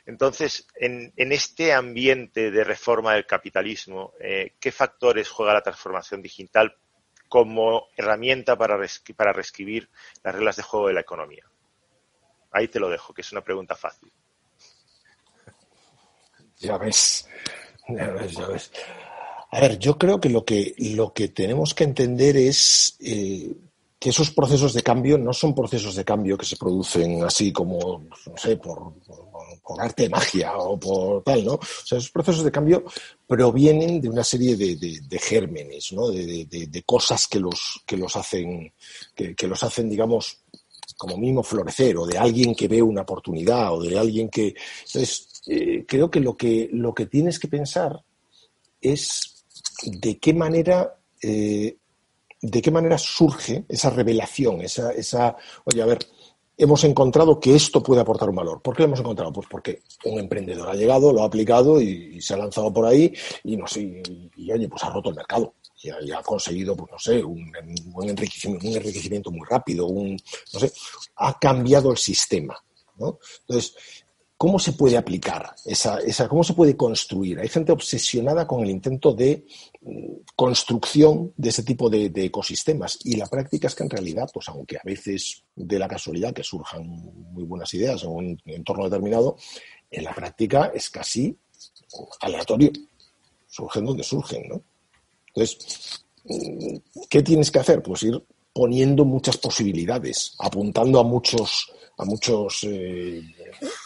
[0.06, 6.22] Entonces, en, en, este ambiente de reforma del capitalismo, eh, ¿qué factores juega la transformación
[6.22, 6.76] digital
[7.30, 8.76] como herramienta para,
[9.16, 9.88] para reescribir
[10.24, 11.44] las reglas de juego de la economía?
[12.50, 14.12] Ahí te lo dejo, que es una pregunta fácil.
[16.58, 17.26] Ya ves,
[17.88, 18.70] ya ves, ya ves.
[19.50, 23.50] A ver, yo creo que lo que, lo que tenemos que entender es eh,
[23.98, 28.04] que esos procesos de cambio no son procesos de cambio que se producen así como,
[28.26, 28.92] no sé, por,
[29.70, 31.54] por arte de magia o por tal, ¿no?
[31.54, 32.82] O sea, esos procesos de cambio
[33.24, 36.08] provienen de una serie de, de, gérmenes, ¿no?
[36.08, 38.72] De, de, cosas que los, que los hacen,
[39.14, 40.40] que, que los hacen, digamos,
[40.96, 44.56] como mínimo florecer, o de alguien que ve una oportunidad, o de alguien que.
[44.86, 48.02] Entonces, eh, creo que lo que, lo que tienes que pensar
[48.80, 49.44] es
[49.84, 51.76] de qué manera eh,
[52.42, 55.98] de qué manera surge esa revelación, esa, esa, oye, a ver,
[56.60, 58.60] hemos encontrado que esto puede aportar un valor.
[58.60, 59.32] ¿Por qué lo hemos encontrado?
[59.32, 63.12] Pues porque un emprendedor ha llegado, lo ha aplicado y, se ha lanzado por ahí
[63.44, 65.54] y, no sé, y, y, oye, pues ha roto el mercado.
[65.82, 67.50] Y ha, y ha conseguido, pues no sé, un,
[67.94, 70.18] un, enriquecimiento, un, enriquecimiento, muy rápido, un,
[70.52, 70.70] no sé,
[71.16, 72.54] ha cambiado el sistema.
[72.96, 73.18] ¿no?
[73.40, 73.74] Entonces,
[74.40, 77.38] ¿Cómo se puede aplicar esa, esa, cómo se puede construir?
[77.40, 79.44] Hay gente obsesionada con el intento de
[79.82, 84.48] mm, construcción de ese tipo de, ecosistemas y la práctica es que en realidad, pues
[84.48, 89.36] aunque a veces de la casualidad que surjan muy buenas ideas en un entorno determinado,
[89.90, 91.36] en la práctica es casi
[92.22, 92.72] aleatorio,
[93.46, 94.62] surgen donde surgen, ¿no?
[95.34, 96.76] Entonces, mm,
[97.10, 97.82] ¿qué tienes que hacer?
[97.82, 98.24] Pues ir
[98.54, 103.22] poniendo muchas posibilidades, apuntando a muchos a muchos eh,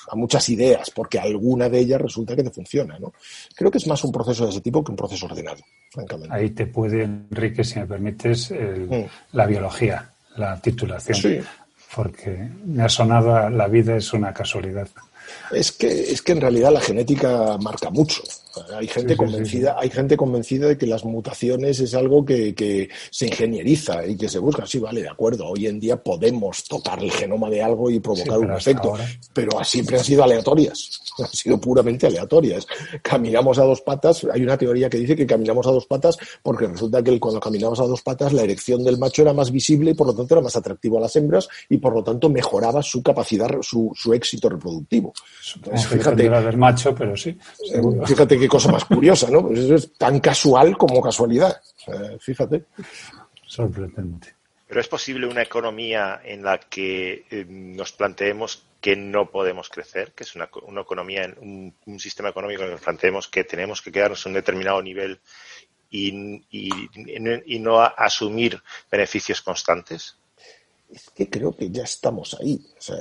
[0.09, 3.13] a muchas ideas, porque alguna de ellas resulta que te funciona, ¿no?
[3.55, 6.35] Creo que es más un proceso de ese tipo que un proceso ordenado, francamente.
[6.35, 9.05] Ahí te puede, Enrique, si me permites, el, mm.
[9.33, 11.17] la biología, la titulación.
[11.17, 11.41] Sí.
[11.95, 14.89] Porque me ha sonado la vida es una casualidad.
[15.53, 18.23] Es que, es que en realidad la genética marca mucho.
[18.77, 19.85] Hay gente, sí, convencida, sí, sí.
[19.85, 24.29] hay gente convencida de que las mutaciones es algo que, que, se ingenieriza y que
[24.29, 24.67] se busca.
[24.67, 25.47] Sí, vale, de acuerdo.
[25.47, 29.07] Hoy en día podemos tocar el genoma de algo y provocar un efecto, ahora...
[29.33, 31.01] pero siempre han sido aleatorias.
[31.17, 32.67] Han sido puramente aleatorias.
[33.01, 34.27] Caminamos a dos patas.
[34.33, 37.79] Hay una teoría que dice que caminamos a dos patas porque resulta que cuando caminamos
[37.79, 40.43] a dos patas la erección del macho era más visible y por lo tanto era
[40.43, 44.49] más atractivo a las hembras y por lo tanto mejoraba su capacidad, su, su éxito
[44.49, 45.13] reproductivo.
[45.55, 47.37] Entonces, fíjate, del macho, pero sí.
[48.07, 49.47] Fíjate qué cosa más curiosa, ¿no?
[49.47, 51.63] Pues eso es tan casual como casualidad.
[51.79, 52.65] O sea, fíjate.
[53.47, 54.35] Sorprendente.
[54.69, 60.13] Pero es posible una economía en la que eh, nos planteemos que no podemos crecer,
[60.13, 63.45] que es una, una economía, un, un, sistema económico en el que nos planteemos que
[63.45, 65.21] tenemos que quedarnos en un determinado nivel
[65.89, 66.71] y, y,
[67.47, 70.19] y no asumir beneficios constantes?
[70.91, 72.61] Es que creo que ya estamos ahí.
[72.79, 72.97] Sea,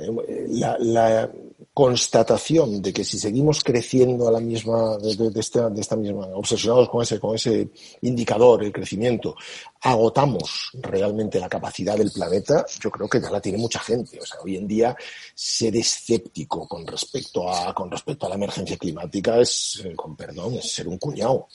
[0.78, 1.30] la,
[1.72, 5.10] constatación de que si seguimos creciendo a la misma, de,
[5.40, 7.68] esta, de, esta, misma, obsesionados con ese, con ese
[8.02, 9.34] indicador, el crecimiento,
[9.80, 14.20] agotamos realmente la capacidad del planeta, yo creo que ya la tiene mucha gente.
[14.20, 14.96] O sea, hoy en día
[15.34, 20.54] ser escéptico con respecto a, con respecto a la emergencia climática es, eh, con perdón,
[20.54, 21.48] es ser un cuñado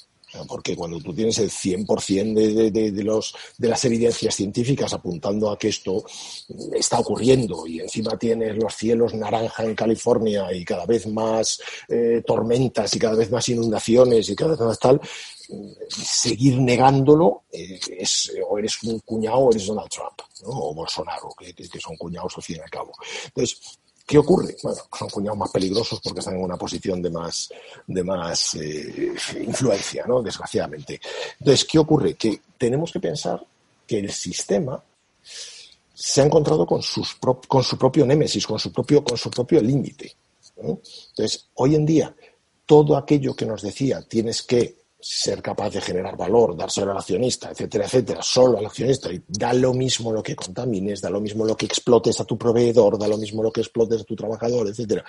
[0.47, 5.49] porque cuando tú tienes el 100% de, de, de, los, de las evidencias científicas apuntando
[5.49, 6.03] a que esto
[6.73, 12.21] está ocurriendo y encima tienes los cielos naranja en California y cada vez más eh,
[12.25, 15.01] tormentas y cada vez más inundaciones y cada vez más tal,
[15.89, 21.53] seguir negándolo eh, es, o eres un cuñado o eres Donald Trump o Bolsonaro, que,
[21.53, 22.93] que, son cuñados al fin y al cabo.
[23.25, 23.59] Entonces,
[24.09, 24.57] ¿Qué ocurre?
[24.63, 27.47] Bueno, son cuñados más peligrosos porque están en una posición de más,
[27.85, 30.23] de más eh, influencia, ¿no?
[30.23, 30.99] Desgraciadamente.
[31.39, 32.15] Entonces, ¿qué ocurre?
[32.15, 33.45] Que tenemos que pensar
[33.85, 34.83] que el sistema
[35.93, 39.61] se ha encontrado con, sus con su propio némesis, con su propio, con su propio
[39.61, 40.11] límite.
[40.57, 42.15] Entonces, hoy en día,
[42.65, 47.51] todo aquello que nos decía tienes que ser capaz de generar valor, dárselo al accionista,
[47.51, 51.45] etcétera, etcétera, solo al accionista, y da lo mismo lo que contamines, da lo mismo
[51.45, 54.67] lo que explotes a tu proveedor, da lo mismo lo que explotes a tu trabajador,
[54.67, 55.05] etcétera.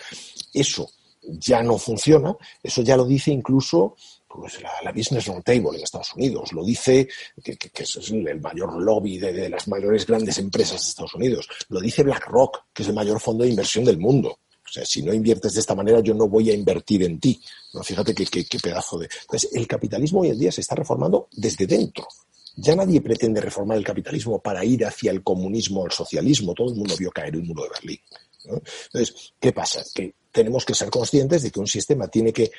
[0.55, 0.89] Eso
[1.23, 3.97] ya no funciona, eso ya lo dice incluso
[4.29, 7.09] pues, la, Business Roundtable en Estados Unidos, lo dice
[7.43, 11.81] que, es el mayor lobby de, de las mayores grandes empresas de Estados Unidos, lo
[11.81, 14.39] dice BlackRock, que es el mayor fondo de inversión del mundo.
[14.71, 17.43] O sea, si no inviertes de esta manera, yo no voy a invertir en ti.
[17.75, 17.83] ¿no?
[17.83, 19.09] Fíjate qué, pedazo de.
[19.23, 22.07] Entonces, el capitalismo hoy en día se está reformando desde dentro.
[22.57, 26.55] Ya nadie pretende reformar el capitalismo para ir hacia el comunismo o el socialismo.
[26.55, 27.99] Todo el mundo vio caer un muro de Berlín.
[28.45, 29.83] Entonces, ¿qué pasa?
[29.93, 32.53] Que tenemos que ser conscientes de que un sistema tiene que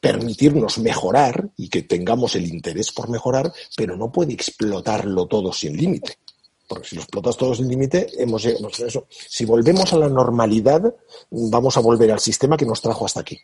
[0.00, 5.76] permitirnos mejorar y que tengamos el interés por mejorar, pero no puede explotarlo todo sin
[5.76, 6.18] límite.
[6.82, 8.46] Si lo explotas todo sin límite, hemos.
[9.10, 10.94] Si volvemos a la normalidad,
[11.30, 13.38] vamos a volver al sistema que nos trajo hasta aquí.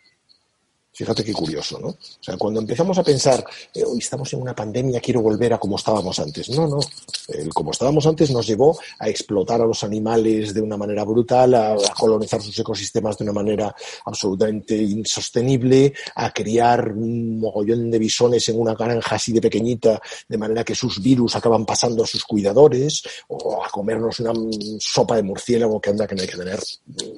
[1.01, 1.89] Fíjate qué curioso, ¿no?
[1.89, 3.43] O sea, cuando empezamos a pensar,
[3.73, 6.51] eh, hoy estamos en una pandemia, quiero volver a como estábamos antes.
[6.51, 6.79] No, no.
[7.27, 11.55] El como estábamos antes nos llevó a explotar a los animales de una manera brutal,
[11.55, 13.75] a, colonizar sus ecosistemas de una manera
[14.05, 20.37] absolutamente insostenible, a criar un mogollón de bisones en una granja así de pequeñita, de
[20.37, 24.35] manera que sus virus acaban pasando a sus cuidadores, o a comernos una
[24.79, 26.61] sopa de murciélago, que anda que no hay que tener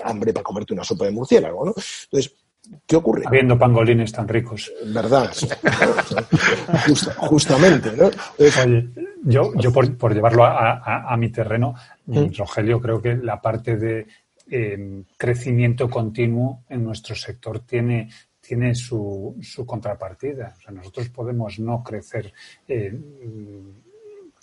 [0.05, 1.75] hambre para comerte una sopa de murciélago, ¿no?
[2.05, 2.33] Entonces,
[2.87, 3.23] ¿Qué ocurre?
[3.27, 4.73] Habiendo pangolines tan ricos.
[4.87, 5.31] ¿Verdad?
[7.17, 8.11] justamente, ¿no?
[8.39, 8.89] Oye,
[9.25, 11.75] yo, yo por, llevarlo a, mi terreno,
[12.07, 12.27] ¿Mm?
[12.37, 14.07] Rogelio, creo que la parte de
[14.51, 18.11] em, crecimiento continuo en nuestro sector tiene,
[18.41, 20.55] tiene su, su contrapartida.
[20.59, 22.33] O sea, nosotros podemos no crecer
[22.67, 22.93] eh,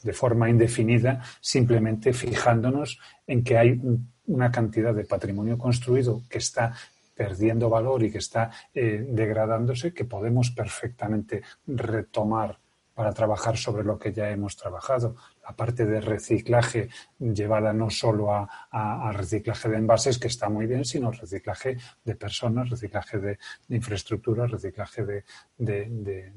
[0.03, 3.79] de forma indefinida simplemente fijándonos en que hay
[4.27, 6.73] una cantidad de patrimonio construido que está
[7.19, 12.57] perdiendo valor y que está eh, degradándose, que podemos perfectamente retomar
[12.93, 15.17] para trabajar sobre lo que ya hemos trabajado.
[15.43, 16.87] La parte de reciclaje
[17.19, 22.69] llevada no solo a, reciclaje de envases, que está muy bien, sino reciclaje de personas,
[22.69, 25.03] reciclaje de, infraestructura, reciclaje
[25.57, 26.33] de,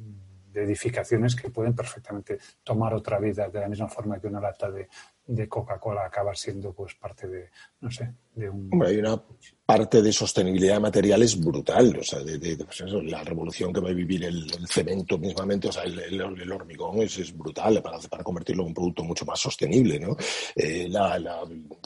[0.55, 4.89] edificaciones que pueden perfectamente tomar otra vida de la misma forma que una lata de,
[5.27, 7.51] de Coca-Cola acaba siendo pues parte de,
[7.81, 8.68] no sé, de un...
[8.73, 9.23] Hombre, hay una
[9.64, 13.95] parte de sostenibilidad material es brutal, o sea, de, pues la revolución que va a
[13.95, 16.20] vivir el, cemento mismamente, o sea, el,
[16.53, 20.16] hormigón es, es brutal para, para, convertirlo en un producto mucho más sostenible, ¿no?
[20.57, 21.14] Eh, la,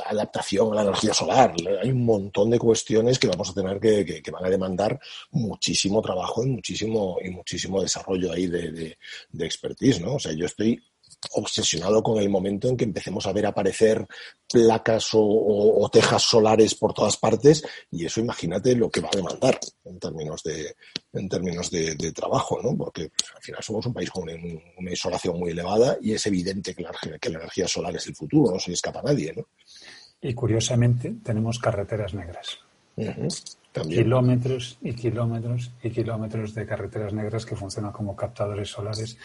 [0.07, 4.23] adaptación a la energía solar, hay un montón de cuestiones que vamos a tener que,
[4.23, 4.99] que, van a demandar
[5.31, 8.97] muchísimo trabajo y muchísimo, y muchísimo desarrollo ahí de,
[9.31, 10.15] de expertise, ¿no?
[10.15, 10.83] O sea, yo estoy
[11.33, 14.07] obsesionado con el momento en que empecemos a ver aparecer
[14.51, 19.59] placas o, tejas solares por todas partes y eso imagínate lo que va a demandar
[19.85, 20.75] en términos de
[21.13, 22.77] en términos de, trabajo, ¿no?
[22.77, 26.75] Porque pues, al final somos un país con una, isolación muy elevada y es evidente
[26.75, 29.33] que la, que la energía solar es el futuro, no se le escapa a nadie,
[29.35, 29.47] ¿no?
[30.21, 32.59] Y curiosamente tenemos carreteras negras.
[33.89, 39.19] kilómetros y kilómetros y kilómetros de carreteras negras que funcionan como captadores solares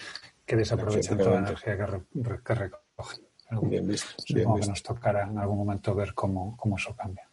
[0.52, 3.24] que desaprovechan toda la energía que, recogen.
[3.70, 7.26] Bien visto, que nos tocará en algún momento ver cómo, cómo eso cambia.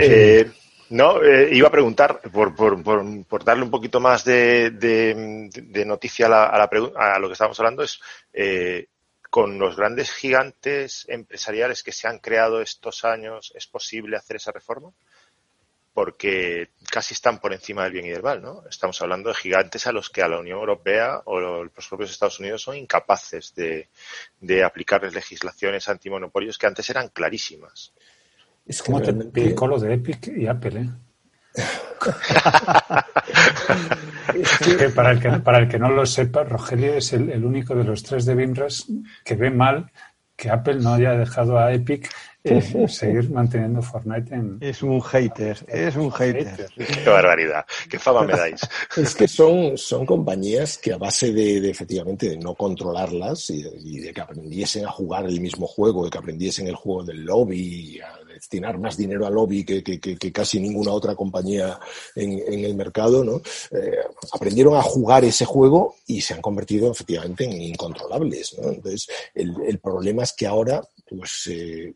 [0.00, 0.48] Eh,
[0.90, 2.80] no, eh, iba a preguntar, por, por,
[3.26, 7.32] por, darle un poquito más de, de, noticia a, la, a, la a, lo que
[7.32, 7.98] estábamos hablando, es
[8.32, 8.86] eh,
[9.28, 14.52] con los grandes gigantes empresariales que se han creado estos años, ¿es posible hacer esa
[14.52, 14.92] reforma?
[15.96, 18.64] Porque casi están por encima del bien y del mal, ¿no?
[18.68, 22.38] Estamos hablando de gigantes a los que a la Unión Europea o los propios Estados
[22.38, 23.88] Unidos son incapaces de,
[24.38, 27.94] de aplicarles legislaciones antimonopolios que antes eran clarísimas.
[28.66, 30.90] Es como te picó lo de Epic y Apple, ¿eh?
[34.94, 37.84] para, el que, para el que no lo sepa, Rogelio es el, el único de
[37.84, 38.84] los tres de Bimras
[39.24, 39.90] que ve mal
[40.36, 42.10] que Apple no haya dejado a Epic
[42.88, 44.58] seguir manteniendo Fortnite en...
[44.60, 46.68] Es un hater, es un hater.
[46.76, 48.60] Qué barbaridad, qué fama me dais.
[48.96, 54.12] Es que son, son compañías que a base de, efectivamente de no controlarlas y, de
[54.12, 58.26] que aprendiesen a jugar el mismo juego, de que aprendiesen el juego del lobby, a
[58.36, 61.78] destinar más dinero al lobby que, que, casi ninguna otra compañía
[62.14, 63.40] en, el mercado, ¿no?
[63.70, 63.98] Eh,
[64.32, 68.68] aprendieron a jugar ese juego y se han convertido efectivamente en incontrolables, ¿no?
[68.68, 71.94] Entonces, el, el problema es que ahora, pues, eh,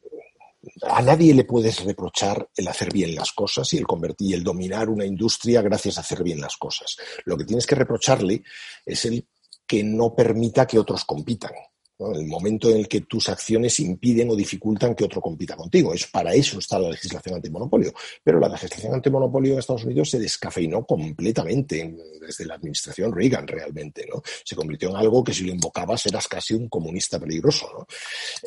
[0.83, 4.89] a nadie le puedes reprochar el hacer bien las cosas y el convertir el dominar
[4.89, 6.97] una industria gracias a hacer bien las cosas.
[7.25, 8.43] Lo que tienes que reprocharle
[8.85, 9.27] es el
[9.67, 11.53] que no permita que otros compitan.
[12.01, 15.93] El momento en el que tus acciones impiden o dificultan que otro compita contigo.
[15.93, 17.93] Es, para eso está la legislación antimonopolio.
[18.25, 24.07] Pero la legislación antimonopolio en Estados Unidos se descafeinó completamente desde la administración Reagan realmente.
[24.13, 24.23] ¿no?
[24.45, 27.87] Se convirtió en algo que si lo invocabas eras casi un comunista peligroso.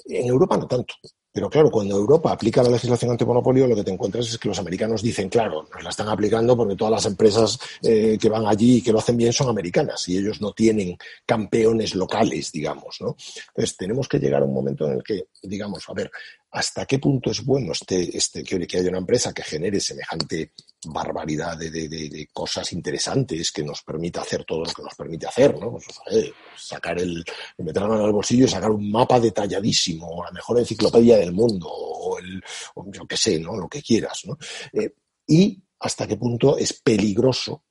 [0.06, 0.96] En Europa no tanto.
[1.34, 4.60] Pero claro, cuando Europa aplica la legislación antimonopolio, lo que te encuentras es que los
[4.60, 8.78] americanos dicen, claro, nos la están aplicando porque todas las empresas eh, que van allí
[8.78, 13.16] y que lo hacen bien son americanas y ellos no tienen campeones locales, digamos, ¿no?
[13.48, 16.12] Entonces, tenemos que llegar a un momento en el que, digamos, a ver,
[16.54, 20.52] hasta qué punto es bueno este, este que, haya una empresa que genere semejante
[20.86, 25.58] barbaridad de, de, cosas interesantes que nos permita hacer todo lo que nos permite hacer,
[25.60, 25.72] ¿no?
[25.72, 27.24] Pues, sacar el,
[27.58, 31.68] meter la mano bolsillo y sacar un mapa detalladísimo, o la mejor enciclopedia del mundo,
[31.70, 32.44] o el,
[32.88, 33.58] yo qué sé, ¿no?
[33.58, 34.38] Lo que quieras, ¿no?
[34.74, 34.94] Eh,
[35.26, 37.64] y hasta qué punto es peligroso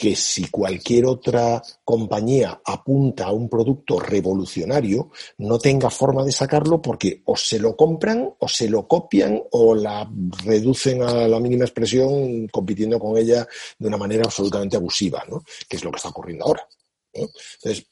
[0.00, 6.80] que si cualquier otra compañía apunta a un producto revolucionario, no tenga forma de sacarlo
[6.80, 10.10] porque o se lo compran o se lo copian o la
[10.42, 13.46] reducen a la mínima expresión compitiendo con ella
[13.78, 15.44] de una manera absolutamente abusiva, ¿no?
[15.68, 16.66] que es lo que está ocurriendo ahora.
[17.12, 17.86] Entonces,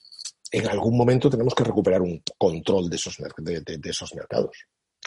[0.51, 4.57] en algún momento tenemos que recuperar un control de esos, de, esos mercados.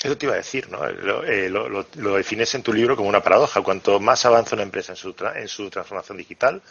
[0.03, 0.85] Eso te iba a decir, ¿no?
[0.85, 3.61] Eh, lo, defines en tu libro como una paradoja.
[3.61, 6.61] Cuanto más avanza una empresa en su, en su transformación digital,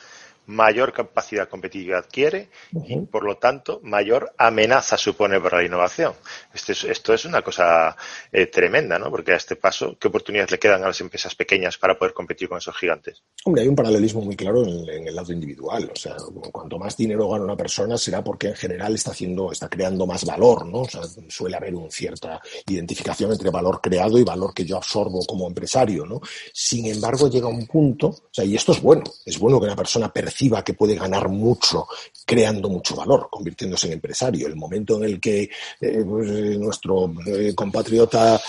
[0.50, 6.14] mayor capacidad competitiva adquiere y, por lo tanto, mayor amenaza supone para la innovación.
[6.52, 7.96] Esto es, esto es una cosa
[8.32, 9.10] eh, tremenda, ¿no?
[9.10, 12.48] Porque a este paso, ¿qué oportunidades le quedan a las empresas pequeñas para poder competir
[12.48, 13.22] con esos gigantes?
[13.44, 15.90] Hombre, hay un paralelismo muy claro en, el lado individual.
[15.94, 16.16] O sea,
[16.50, 20.24] cuanto más dinero gana una persona será porque en general está haciendo, está creando más
[20.24, 20.80] valor, ¿no?
[20.80, 25.24] O sea, suele haber una cierta identificación entre valor creado y valor que yo absorbo
[25.26, 26.20] como empresario, ¿no?
[26.52, 29.76] Sin embargo, llega un punto, o sea, y esto es bueno, es bueno que una
[29.76, 31.86] persona perciba que puede ganar mucho
[32.30, 34.46] creando mucho valor, convirtiéndose en empresario.
[34.46, 38.40] El momento en el que eh, pues, eh, nuestro eh, compatriota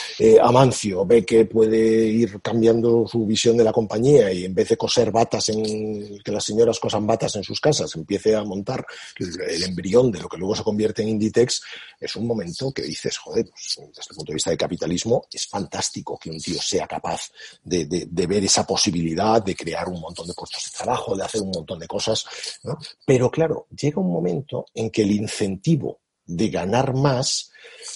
[0.44, 4.78] Amancio ve que puede ir cambiando su visión de la compañía y en vez de
[4.78, 8.86] coser batas en que las señoras cosan batas en sus casas, empiece a montar
[9.18, 11.62] el, embrión de lo que luego se convierte en Inditex,
[12.00, 15.48] es un momento que dices, joder, pues, desde el punto de vista de capitalismo, es
[15.48, 17.32] fantástico que un tío sea capaz
[17.64, 21.42] de, de ver esa posibilidad de crear un montón de puestos de trabajo, de hacer
[21.42, 22.26] un montón de cosas,
[22.64, 22.78] ¿no?
[23.06, 27.52] Pero claro, llega un momento en que el incentivo de ganar más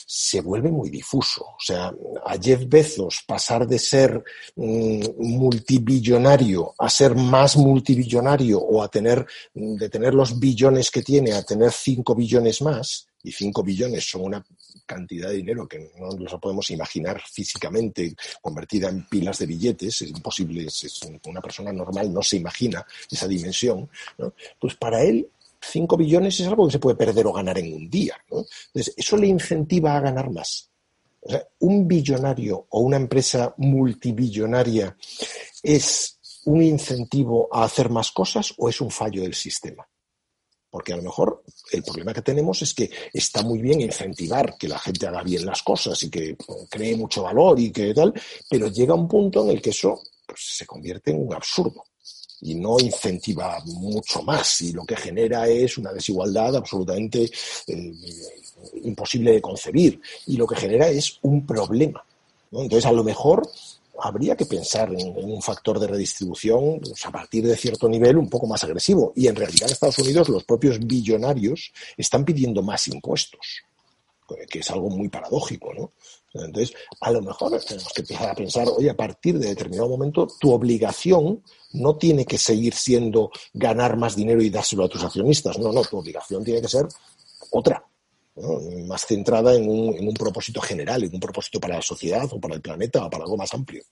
[0.06, 1.44] se vuelve muy difuso.
[1.44, 1.94] O sea,
[2.26, 4.24] a Jeff Bezos pasar de ser
[4.56, 11.34] mm, multibillonario a ser más multibillonario o a tener, de tener los billones que tiene
[11.34, 14.46] a tener cinco billones más, y 5 billones son una
[14.86, 20.10] cantidad de dinero que no nos podemos imaginar físicamente convertida en pilas de billetes, es
[20.10, 23.90] imposible, es, una persona normal no se imagina esa dimensión,
[24.60, 25.28] pues para él
[25.60, 28.16] 5 billones es algo que se puede perder o ganar en un día.
[28.30, 30.70] Entonces, eso le incentiva a ganar más.
[31.22, 34.96] O sea, un billonario o una empresa multibillonaria
[35.64, 39.88] es un incentivo a hacer más cosas o es un fallo del sistema.
[40.76, 44.68] Porque a lo mejor el problema que tenemos es que está muy bien incentivar que
[44.68, 46.36] la gente haga bien las cosas y que
[46.70, 48.14] cree mucho valor y que tal,
[48.50, 51.86] pero llega un punto en el que eso pues, se convierte en un absurdo
[52.42, 57.24] y no incentiva mucho más y lo que genera es una desigualdad absolutamente
[57.68, 57.94] eh,
[58.84, 62.04] imposible de concebir y lo que genera es un problema.
[62.52, 63.50] Entonces, a lo mejor
[64.00, 68.48] habría que pensar en, un factor de redistribución a partir de cierto nivel un poco
[68.48, 69.14] más agresivo.
[69.16, 73.64] Y en realidad en Estados Unidos los propios billonarios están pidiendo más impuestos,
[74.50, 75.92] que es algo muy paradójico, ¿no?
[76.34, 80.28] Entonces, a lo mejor tenemos que empezar a pensar, oye, a partir de determinado momento,
[80.40, 81.42] tu obligación
[81.72, 85.58] no tiene que seguir siendo ganar más dinero y dárselo a tus accionistas.
[85.60, 86.88] No, no, tu obligación tiene que ser
[87.52, 87.86] otra,
[88.88, 92.40] más centrada en un, en un propósito general, en un propósito para la sociedad o
[92.40, 93.84] para el planeta o para algo más amplio.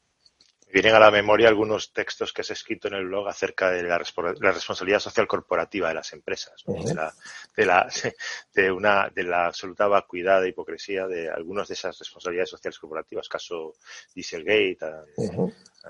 [0.73, 3.99] Vienen a la memoria algunos textos que has escrito en el blog acerca de la,
[3.99, 7.13] responsabilidad social corporativa de las empresas, de, la,
[7.55, 7.87] de, la,
[8.55, 13.29] de, una, de la absoluta vacuidad e hipocresía de algunas de esas responsabilidades sociales corporativas,
[13.29, 13.75] caso
[14.15, 14.79] Dieselgate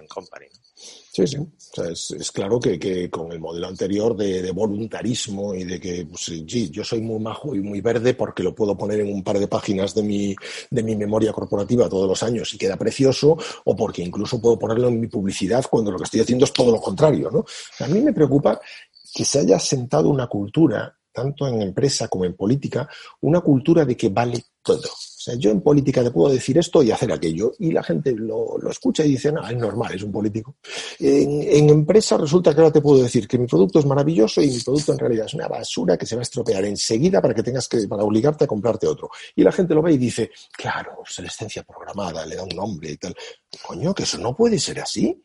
[0.08, 0.48] Company.
[0.76, 1.38] Sí, sí.
[2.18, 7.02] es, claro que, con el modelo anterior de, voluntarismo y de que, pues, yo soy
[7.02, 10.02] muy majo y muy verde porque lo puedo poner en un par de páginas de
[10.02, 10.36] mi,
[10.70, 14.80] de mi memoria corporativa todos los años y queda precioso, o porque incluso puedo poner
[14.84, 17.30] en mi publicidad cuando lo que estoy haciendo es todo lo contrario.
[17.32, 17.46] ¿no?
[17.80, 18.60] A mí me preocupa
[19.14, 22.90] que se haya sentado una cultura, tanto en empresa como en política,
[23.22, 24.90] una cultura de que vale todo.
[25.24, 28.60] Sea, yo en política te puedo decir esto y hacer aquello, y la gente lo,
[28.70, 30.58] escucha y dice, no, es normal, es un político.
[31.00, 34.60] En, empresa resulta que ahora te puedo decir que mi producto es maravilloso y mi
[34.60, 37.70] producto en realidad es una basura que se va a estropear enseguida para que tengas
[37.70, 39.10] que, para obligarte a comprarte otro.
[39.34, 42.98] Y la gente lo ve y dice, claro, obsolescencia programada, le da un nombre y
[42.98, 43.16] tal.
[43.66, 45.24] Coño, que eso no puede ser así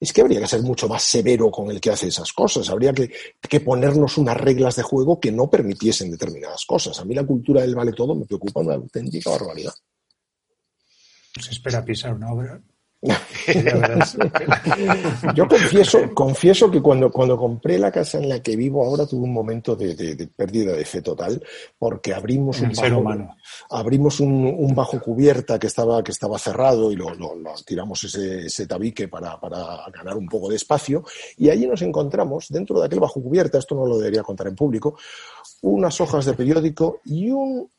[0.00, 2.70] es que habría que ser mucho más severo con el que hace esas cosas.
[2.70, 6.98] Habría que, ponernos unas reglas de juego que no permitiesen determinadas cosas.
[6.98, 9.74] A mí la cultura del vale todo me preocupa una auténtica barbaridad.
[11.38, 12.62] Se espera pisar una obra
[15.34, 19.24] Yo confieso, confieso que cuando, cuando compré la casa en la que vivo ahora tuve
[19.24, 21.42] un momento de, pérdida de fe total
[21.78, 23.02] porque abrimos un bajo,
[23.70, 27.16] abrimos un, bajo cubierta que estaba, que estaba cerrado y lo,
[27.64, 29.38] tiramos ese, tabique para,
[29.92, 31.02] ganar un poco de espacio.
[31.38, 34.56] Y allí nos encontramos dentro de aquel bajo cubierta, esto no lo debería contar en
[34.56, 34.98] público,
[35.62, 37.70] unas hojas de periódico y un,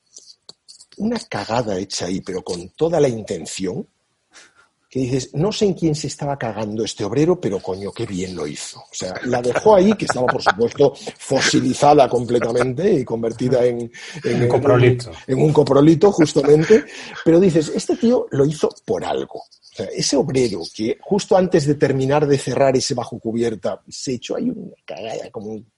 [0.98, 3.86] una cagada hecha ahí, pero con toda la intención
[4.92, 8.36] que dices, no sé en quién se estaba cagando este obrero, pero coño, qué bien
[8.36, 8.78] lo hizo.
[8.80, 13.90] O sea, la dejó ahí, que estaba, por supuesto, fosilizada completamente y convertida en,
[14.26, 15.10] en, un coprolito.
[15.28, 16.84] En, un coprolito, justamente.
[17.24, 19.40] Pero dices, este tío lo hizo por algo.
[19.40, 24.16] O sea, ese obrero que justo antes de terminar de cerrar ese bajo cubierta se
[24.16, 25.71] echó ahí una cagada como un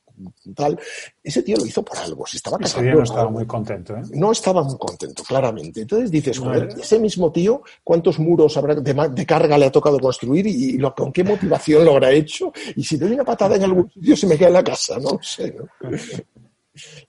[0.55, 0.79] tal,
[1.23, 2.91] ese tío lo hizo por algo, se estaba casando.
[2.91, 4.01] no estaba muy contento, ¿eh?
[4.13, 5.81] No estaba muy contento, claramente.
[5.81, 10.45] Entonces dices, joder, ese mismo tío, ¿cuántos muros habrá de, carga le ha tocado construir
[10.47, 12.51] y, con qué motivación lo habrá hecho?
[12.75, 15.19] Y si doy una patada en algún sitio se me queda en la casa, no
[15.21, 15.55] sé.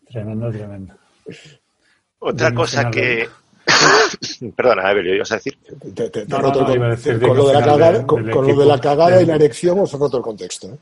[0.08, 0.94] Tremendo, tremendo.
[2.18, 3.28] Otra cosa que,
[4.56, 5.56] Perdona, Evelio, ibas a decir.
[7.20, 9.96] con, lo de la cagada, con, lo de la cagada y la erección os he
[9.96, 10.68] roto el contexto.
[10.68, 10.78] ¿eh?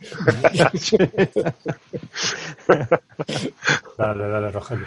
[3.99, 4.87] dale, dale, Rogelio.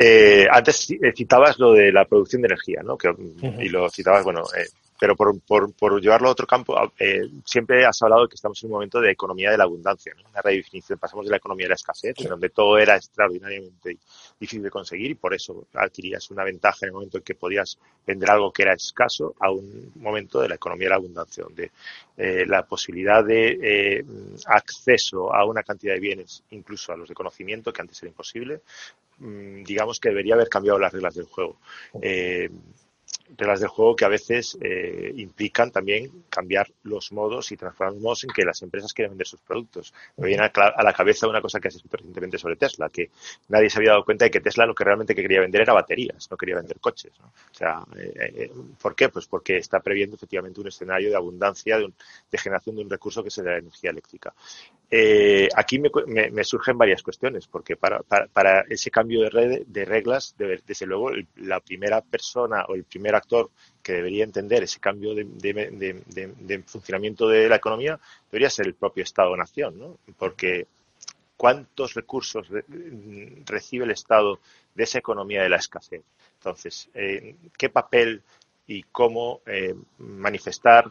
[0.00, 2.96] Eh, antes eh, citabas lo de la producción de energía, ¿no?
[2.96, 3.12] Que,
[3.60, 4.68] Y lo citabas, bueno, eh,
[4.98, 8.62] pero por, por, por, llevarlo a otro campo, eh, siempre has hablado de que estamos
[8.62, 10.28] en un momento de economía de la abundancia, ¿no?
[10.28, 10.98] una redefinición.
[10.98, 13.96] Pasamos de la economía de la escasez, en donde todo era extraordinariamente
[14.38, 17.78] difícil de conseguir y por eso adquirías una ventaja en el momento en que podías
[18.06, 21.70] vender algo que era escaso, a un momento de la economía de la abundancia, donde
[22.16, 24.04] eh, la posibilidad de eh,
[24.46, 28.62] acceso a una cantidad de bienes, incluso a los de conocimiento, que antes era imposible,
[29.18, 31.56] mm, digamos que debería haber cambiado las reglas del juego.
[32.02, 32.50] Eh,
[33.36, 38.02] reglas del juego que a veces eh, implican también cambiar los modos y transformar los
[38.02, 39.92] modos en que las empresas quieren vender sus productos.
[40.16, 43.10] Me viene a, la cabeza una cosa que has escrito recientemente sobre Tesla, que
[43.48, 46.28] nadie se había dado cuenta de que Tesla lo que realmente quería vender era baterías,
[46.30, 47.12] no quería vender coches.
[47.60, 48.50] Eh, eh,
[48.80, 49.08] ¿por qué?
[49.08, 51.92] Pues porque está previendo efectivamente un escenario de abundancia, de,
[52.30, 54.32] de generación de un recurso que es la energía eléctrica.
[55.54, 60.86] aquí me, surgen varias cuestiones, porque para, para, ese cambio de, red, de reglas, desde
[60.86, 63.50] luego, la primera persona o el primer actor
[63.82, 67.98] que debería entender ese cambio de, funcionamiento de la economía
[68.30, 69.98] debería ser el propio Estado-Nación, ¿no?
[70.18, 70.66] Porque
[71.36, 72.48] cuántos recursos
[73.46, 74.40] recibe el Estado
[74.74, 76.02] de esa economía de la escasez.
[76.38, 78.22] Entonces, eh, ¿qué papel
[78.66, 80.90] y cómo eh, manifestar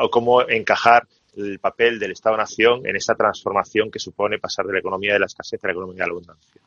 [0.00, 4.80] o cómo encajar el papel del Estado-Nación en esa transformación que supone pasar de la
[4.80, 6.60] economía de la escasez a la economía de la abundancia?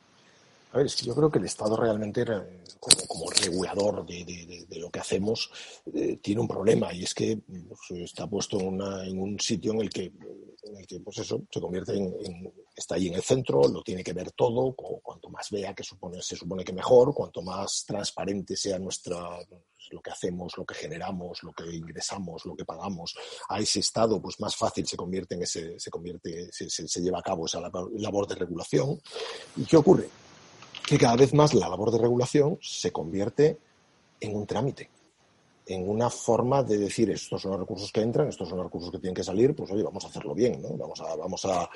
[0.72, 2.24] A ver, es que yo creo que el Estado realmente,
[3.08, 5.52] como, regulador de, lo que hacemos,
[5.94, 9.90] eh, tiene un problema y es que pues, está puesto en, un sitio en el
[9.90, 10.12] que,
[11.04, 14.74] pues eso, se convierte en, está ahí en el centro, lo tiene que ver todo,
[14.74, 19.40] cuanto más vea que supone, se supone que mejor, cuanto más transparente sea nuestra
[19.92, 23.16] lo que hacemos, lo que generamos, lo que ingresamos, lo que pagamos
[23.50, 27.24] a ese Estado, pues más fácil se convierte en ese, se convierte, se lleva a
[27.24, 29.02] cabo esa labor de regulación.
[29.56, 30.08] ¿Y qué ocurre?
[30.90, 33.60] Que cada vez más la labor de regulación se convierte
[34.20, 34.90] en un trámite,
[35.68, 38.92] en una forma de decir estos son los recursos que entran, estos son los recursos
[38.92, 40.70] que tienen que salir, pues oye, vamos a hacerlo bien, ¿no?
[40.70, 41.70] Vamos a, vamos a,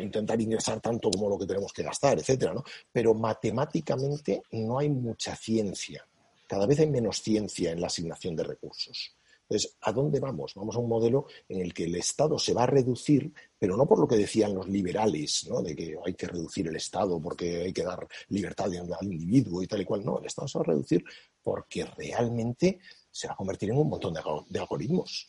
[0.00, 2.52] intentar ingresar tanto como lo que tenemos que gastar, etcétera.
[2.92, 6.04] Pero matemáticamente no hay mucha ciencia.
[6.48, 9.14] Cada vez hay menos ciencia en la asignación de recursos.
[9.50, 10.54] Entonces, ¿a dónde vamos?
[10.54, 13.84] Vamos a un modelo en el que el Estado se va a reducir, pero no
[13.84, 15.60] por lo que decían los liberales, ¿no?
[15.60, 19.66] de que hay que reducir el Estado porque hay que dar libertad al individuo y
[19.66, 20.04] tal y cual.
[20.04, 21.04] No, el Estado se va a reducir
[21.42, 22.78] porque realmente
[23.10, 25.28] se va a convertir en un montón de, algoritmos.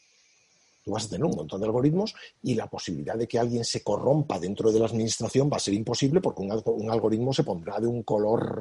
[0.83, 3.83] Tú vas a tener un montón de algoritmos y la posibilidad de que alguien se
[3.83, 7.87] corrompa dentro de la administración va a ser imposible porque un, algoritmo se pondrá de
[7.87, 8.59] un color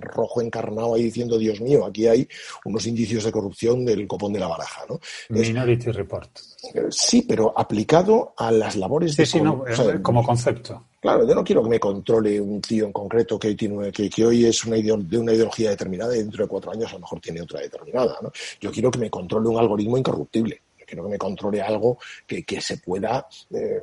[0.00, 2.28] rojo encarnado ahí diciendo, Dios mío, aquí hay
[2.64, 4.84] unos indicios de corrupción del copón de la baraja.
[4.88, 5.00] ¿no?
[5.30, 6.30] Minority Report.
[6.72, 9.26] Eh, sí, pero aplicado a las labores de...
[9.26, 10.86] Sí, eh, como concepto.
[11.00, 14.24] Claro, yo no quiero que me controle un tío en concreto que hoy, tiene, que,
[14.24, 17.20] hoy es una de una ideología determinada y dentro de cuatro años a lo mejor
[17.20, 18.18] tiene otra determinada.
[18.22, 18.30] ¿no?
[18.60, 22.78] Yo quiero que me controle un algoritmo incorruptible quiero que me controle algo que, se
[22.78, 23.82] pueda eh,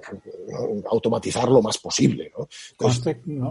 [0.89, 2.31] automatizar lo más posible.
[2.35, 2.47] ¿no?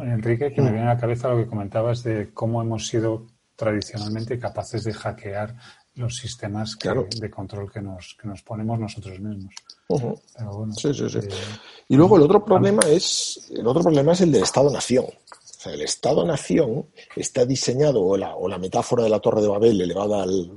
[0.03, 0.73] Enrique, que me mm.
[0.73, 5.55] viene a la cabeza lo que comentabas de cómo hemos sido tradicionalmente capaces de hackear
[5.95, 9.55] los sistemas de control que nos, que nos ponemos nosotros mismos.
[10.77, 11.19] sí, sí, sí.
[11.19, 11.29] Eh,
[11.89, 15.05] y luego el otro problema es el otro problema es el del Estado-nación.
[15.05, 19.49] O sea, el Estado-nación está diseñado, o la, o la metáfora de la Torre de
[19.49, 20.51] Babel elevada al,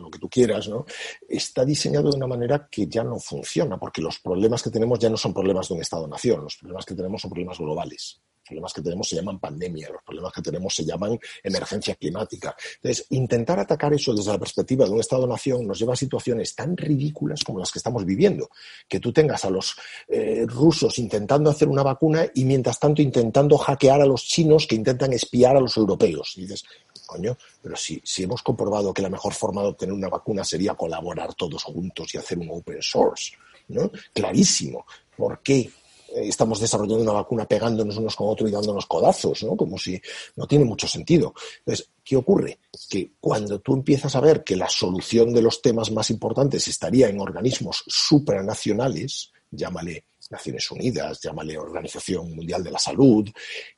[0.00, 0.84] lo que tú quieras, ¿no?
[1.28, 5.08] está diseñado de una manera que ya no funciona, porque los problemas que tenemos ya
[5.08, 8.20] no son problemas de un Estado-nación, los problemas que tenemos son problemas globales.
[8.40, 12.56] Los problemas que tenemos se llaman pandemia, los problemas que tenemos se llaman emergencia climática.
[12.76, 16.76] Entonces, intentar atacar eso desde la perspectiva de un Estado-nación nos lleva a situaciones tan
[16.76, 18.50] ridículas como las que estamos viviendo.
[18.88, 19.76] Que tú tengas a los
[20.08, 24.74] eh, rusos intentando hacer una vacuna y mientras tanto intentando hackear a los chinos que
[24.74, 26.32] intentan espiar a los europeos.
[26.36, 26.64] Y dices,
[27.10, 30.74] coño, pero si, si hemos comprobado que la mejor forma de obtener una vacuna sería
[30.74, 33.32] colaborar todos juntos y hacer un open source,
[33.68, 33.90] ¿no?
[34.12, 34.86] Clarísimo.
[35.16, 35.70] ¿Por qué
[36.14, 39.56] estamos desarrollando una vacuna pegándonos unos con otros y dándonos codazos, ¿no?
[39.56, 40.00] Como si
[40.36, 41.34] no tiene mucho sentido.
[41.58, 42.58] Entonces, ¿qué ocurre?
[42.88, 47.08] Que cuando tú empiezas a ver que la solución de los temas más importantes estaría
[47.08, 53.28] en organismos supranacionales, llámale Naciones Unidas, llámale Organización Mundial de la Salud,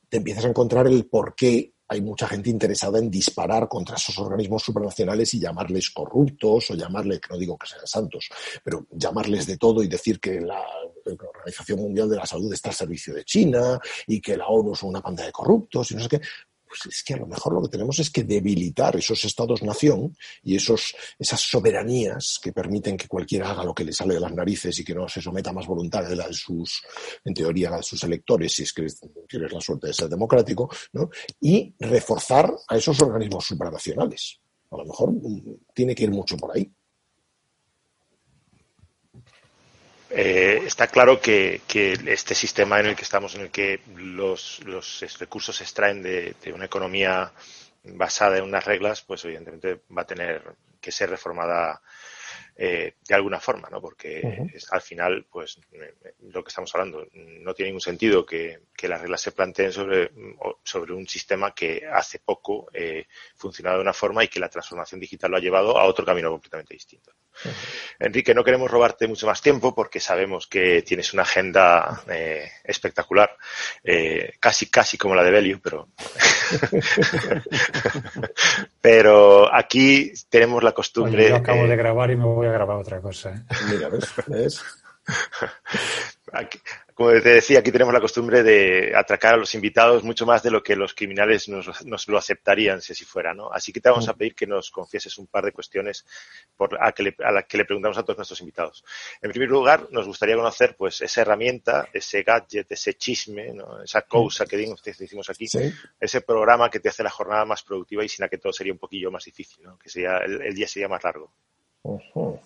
[0.07, 4.17] te empiezas a encontrar el por qué hay mucha gente interesada en disparar contra esos
[4.17, 8.29] organismos supranacionales y llamarles corruptos o llamarles, no digo que sean santos,
[8.63, 10.61] pero llamarles de todo y decir que la,
[11.05, 13.77] Organización Mundial de la Salud está al servicio de China
[14.07, 16.21] y que la ONU es una banda de corruptos y no sé qué
[16.73, 20.55] pues es que a lo mejor lo que tenemos es que debilitar esos estados-nación y
[20.55, 24.79] esos, esas soberanías que permiten que cualquiera haga lo que le sale de las narices
[24.79, 26.81] y que no se someta más voluntad de la de sus,
[27.23, 28.87] en teoría, de sus electores, si es que
[29.27, 31.11] tienes la suerte de ser democrático, ¿no?
[31.39, 34.39] y reforzar a esos organismos supranacionales.
[34.71, 36.71] A lo mejor mm, tiene que ir mucho por ahí.
[40.15, 41.61] Eh, está claro que,
[42.05, 44.61] este sistema en el que estamos, en el que los,
[45.17, 47.31] recursos se extraen de, una economía
[47.83, 51.81] basada en unas reglas, pues evidentemente va a tener que ser reformada
[52.55, 53.81] eh, de alguna forma, ¿no?
[53.81, 54.21] Porque
[54.69, 55.59] al final, pues,
[56.21, 60.11] lo que estamos hablando, no tiene ningún sentido que, las reglas se planteen sobre,
[60.63, 64.99] sobre un sistema que hace poco eh, funcionaba de una forma y que la transformación
[64.99, 67.13] digital lo ha llevado a otro camino completamente distinto.
[67.99, 73.35] Enrique, no queremos robarte mucho más tiempo porque sabemos que tienes una agenda eh, espectacular,
[73.83, 75.89] eh, casi, casi como la de Belio, pero,
[78.81, 81.29] pero aquí tenemos la costumbre.
[81.29, 83.31] yo acabo de grabar y me voy a grabar otra cosa.
[83.31, 83.41] ¿eh?
[83.69, 83.89] Mira,
[84.27, 84.63] ¿ves?
[86.93, 90.51] como te decía, aquí tenemos la costumbre de atracar a los invitados mucho más de
[90.51, 93.51] lo que los criminales nos, lo aceptarían si así fuera, ¿no?
[93.51, 96.05] Así que te vamos a pedir que nos confieses un par de cuestiones
[96.55, 98.83] por, a, que le, las que le preguntamos a todos nuestros invitados.
[99.21, 104.45] En primer lugar, nos gustaría conocer, pues, esa herramienta, ese gadget, ese chisme, esa cosa
[104.45, 105.47] que decimos aquí,
[105.99, 108.73] ese programa que te hace la jornada más productiva y sin la que todo sería
[108.73, 109.77] un poquillo más difícil, ¿no?
[109.77, 111.33] Que sería, el día sería más largo.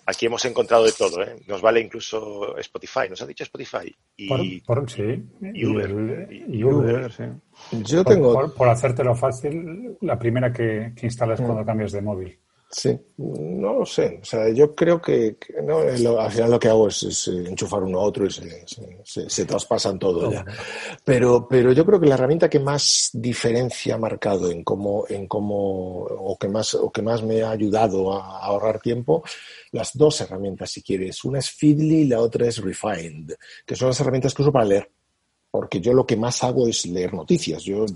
[0.06, 1.36] Aquí hemos encontrado de todo, ¿eh?
[1.46, 3.94] Nos vale incluso Spotify, nos ha dicho Spotify.
[4.16, 5.22] Y, por, sí.
[5.40, 6.28] y Uber.
[6.30, 7.24] Y, Uber, sí.
[7.84, 8.52] Yo tengo...
[8.52, 12.38] Por, hacértelo fácil, la primera que, que instalas cuando cambias de móvil.
[12.70, 14.18] Sí, no lo sé.
[14.20, 17.98] O sea, yo creo que, no, al final lo que hago es, eh, enchufar uno
[17.98, 18.66] a otro y se,
[19.04, 20.44] se, traspasan todo ya.
[21.02, 25.26] Pero, pero yo creo que la herramienta que más diferencia ha marcado en cómo, en
[25.26, 29.24] cómo, o que más, o que más me ha ayudado a, ahorrar tiempo,
[29.72, 31.24] las dos herramientas, si quieres.
[31.24, 34.66] Una es Feedly y la otra es Refined, que son las herramientas que uso para
[34.66, 34.90] leer
[35.50, 37.62] porque yo lo que más hago es leer noticias.
[37.62, 37.86] Yo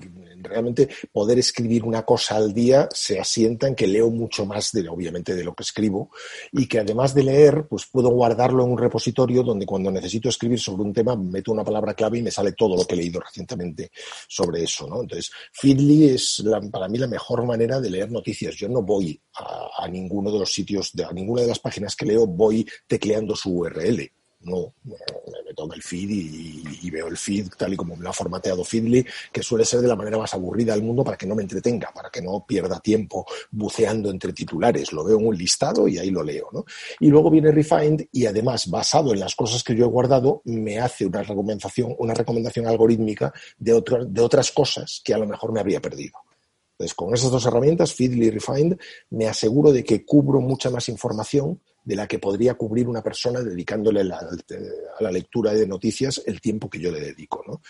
[0.42, 4.88] realmente poder escribir una cosa al día se asienta en que leo mucho más de,
[4.88, 6.10] obviamente, de lo que escribo
[6.50, 10.58] y que además de leer, pues puedo guardarlo en un repositorio donde cuando necesito escribir
[10.58, 13.20] sobre un tema meto una palabra clave y me sale todo lo que he leído
[13.20, 13.90] recientemente
[14.28, 15.02] sobre eso, ¿no?
[15.02, 18.54] Entonces, Feedly es para mí la mejor manera de leer noticias.
[18.54, 22.06] Yo no voy a, ninguno de los sitios, de, a ninguna de las páginas que
[22.06, 24.10] leo, voy tecleando su URL
[24.44, 28.12] No, me toca el feed y, veo el feed tal y como me lo ha
[28.12, 31.34] formateado Feedly, que suele ser de la manera más aburrida del mundo para que no
[31.34, 34.92] me entretenga, para que no pierda tiempo buceando entre titulares.
[34.92, 36.48] Lo veo en un listado y ahí lo leo.
[36.52, 36.64] ¿no?
[37.00, 40.78] Y luego viene Refined y además, basado en las cosas que yo he guardado, me
[40.80, 45.60] hace una recomendación, una recomendación algorítmica de, de otras cosas que a lo mejor me
[45.60, 46.18] habría perdido.
[46.72, 48.76] Entonces, con esas dos herramientas, Feedly y Refined,
[49.10, 53.40] me aseguro de que cubro mucha más información de la que podría cubrir una persona
[53.40, 57.42] dedicándole a la lectura de noticias el tiempo que yo le dedico.
[57.46, 57.60] ¿no?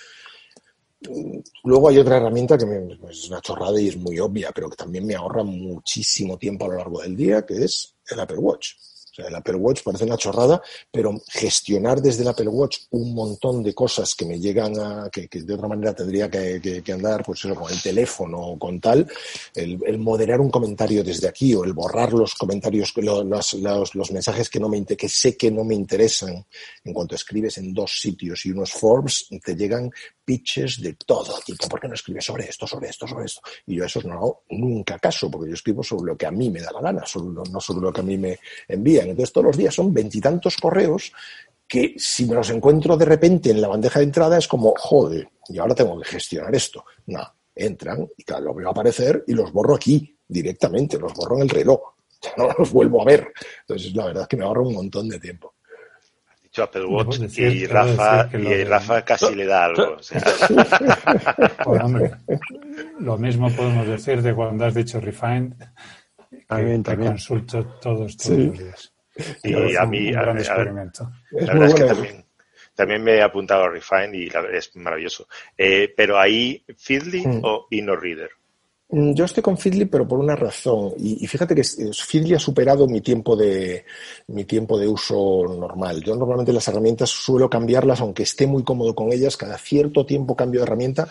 [1.64, 2.64] Luego hay otra herramienta que
[3.10, 6.68] es una chorrada y es muy obvia, pero que también me ahorra muchísimo tiempo a
[6.68, 8.74] lo largo del día, que es el Apple Watch.
[9.12, 13.14] O sea, el Apple Watch parece una chorrada, pero gestionar desde el Apple Watch un
[13.14, 17.44] montón de cosas que me llegan a, que, de otra manera tendría que, andar, pues
[17.44, 19.06] eso, con el teléfono o con tal,
[19.54, 24.70] el, moderar un comentario desde aquí o el borrar los comentarios, los, mensajes que no
[24.70, 26.46] me que sé que no me interesan,
[26.82, 29.90] en cuanto escribes en dos sitios y unos Forbes, te llegan
[30.24, 31.68] pitches de todo tipo.
[31.68, 33.40] ¿Por qué no escribes sobre esto, sobre esto, sobre esto?
[33.66, 36.30] Y yo a esos no hago nunca caso, porque yo escribo sobre lo que a
[36.30, 37.04] mí me da la gana,
[37.50, 38.38] no sobre lo que a mí me
[38.68, 39.08] envían.
[39.08, 41.12] Entonces todos los días son veintitantos correos
[41.66, 45.28] que si me los encuentro de repente en la bandeja de entrada es como, joder,
[45.48, 46.84] y ahora tengo que gestionar esto.
[47.06, 47.22] No,
[47.54, 51.48] entran y claro, lo veo aparecer y los borro aquí directamente, los borro en el
[51.48, 51.80] reloj.
[52.22, 53.32] Ya no los vuelvo a ver.
[53.62, 55.54] Entonces, la verdad es que me ahorro un montón de tiempo.
[56.60, 59.96] Apple Watch y Rafa, y Rafa casi le da algo.
[63.00, 65.54] lo mismo podemos decir de cuando has dicho Refined,
[66.46, 67.12] también, también.
[67.12, 68.92] consulto todos, todos los días.
[69.44, 71.10] Y a mí, un experimento.
[71.30, 72.26] la verdad es que también,
[72.74, 75.28] también me he apuntado a Refined y es maravilloso.
[75.56, 77.40] Eh, pero ahí, Feedly mm.
[77.44, 78.30] o InnoReader.
[78.92, 80.92] Mm, yo estoy con Feedly, pero por una razón.
[80.98, 83.84] Y, fíjate que Feedly ha superado mi tiempo de
[84.28, 86.02] mi tiempo de uso normal.
[86.04, 89.38] Yo normalmente las herramientas suelo cambiarlas, aunque esté muy cómodo con ellas.
[89.38, 91.08] Cada cierto tiempo cambio de herramienta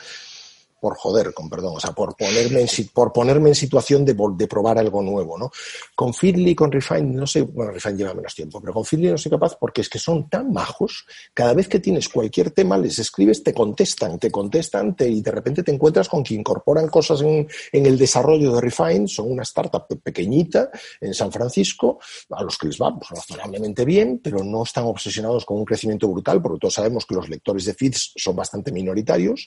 [0.82, 4.48] por joder, con perdón, o sea, por ponerme en, por ponerme en situación de, de
[4.48, 5.52] probar algo nuevo, ¿no?
[5.96, 9.18] Con Feedly, con Refine, no sé, bueno, Refine lleva menos tiempo, pero con Feedly no
[9.18, 11.06] soy capaz porque es que son tan majos,
[11.36, 15.30] cada vez que tienes cualquier tema, les escribes, te contestan, te contestan te, y de
[15.30, 19.44] repente te encuentras con que incorporan cosas en, en el desarrollo de Refine, son una
[19.44, 22.00] startup pequeñita en San Francisco,
[22.32, 26.08] a los que les va pues, razonablemente bien, pero no están obsesionados con un crecimiento
[26.08, 29.46] brutal, porque todos sabemos que los lectores de feeds son bastante minoritarios,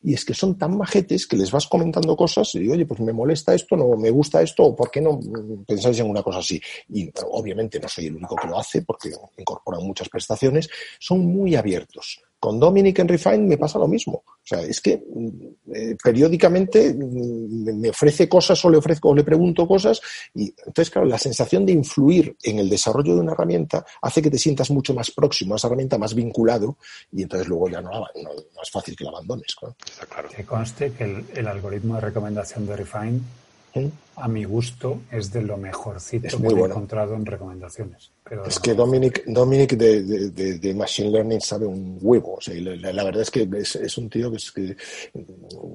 [0.00, 3.12] y es que son tan majetes que les vas comentando cosas y oye, pues me
[3.12, 5.18] molesta esto, no me gusta esto, o por qué no
[5.66, 6.60] pensáis en una cosa así.
[6.90, 11.56] Y obviamente no soy el único que lo hace porque incorporan muchas prestaciones, son muy
[11.56, 12.22] abiertos.
[12.38, 14.22] Con Dominic en Refine me pasa lo mismo.
[14.26, 19.14] O sea, es que mm, eh, periódicamente mm, me ofrece cosas o le ofrezco o
[19.14, 20.00] le pregunto cosas
[20.34, 24.30] y entonces, claro, la sensación de influir en el desarrollo de una herramienta hace que
[24.30, 26.76] te sientas mucho más próximo a esa herramienta, más vinculado
[27.12, 28.30] y entonces luego ya no, no,
[28.62, 29.54] es fácil que la abandones.
[29.54, 30.28] Claro.
[30.28, 33.20] Que conste que el, algoritmo de recomendación de Refine
[34.16, 38.10] a mi gusto, es de lo mejorcito que he encontrado en recomendaciones.
[38.46, 42.38] es que Dominic, Dominic de, Machine Learning sabe un huevo.
[42.46, 44.76] la, verdad es que es, un tío que, es, que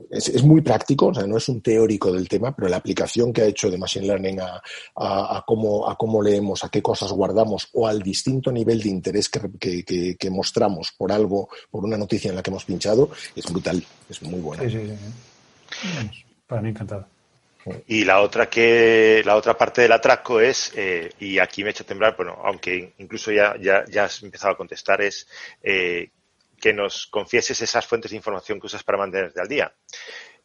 [0.10, 3.42] es, muy práctico, o sea, no es un teórico del tema, pero la aplicación que
[3.42, 4.62] ha hecho de Machine Learning a,
[4.96, 9.30] a, cómo, a cómo leemos, a qué cosas guardamos o al distinto nivel de interés
[9.30, 9.84] que,
[10.18, 14.24] que, mostramos por algo, por una noticia en la que hemos pinchado, es brutal, es
[14.24, 14.64] muy buena.
[14.64, 16.24] Sí, sí, sí.
[16.48, 17.06] Para mí encantado.
[17.88, 21.72] Y la otra que la otra parte del atraco es, eh, y aquí me he
[21.72, 25.28] hecho temblar, bueno, aunque incluso ya, ya, ya has empezado a contestar, es
[25.62, 26.10] eh,
[26.60, 29.74] que nos confieses esas fuentes de información que usas para mantenerte al día.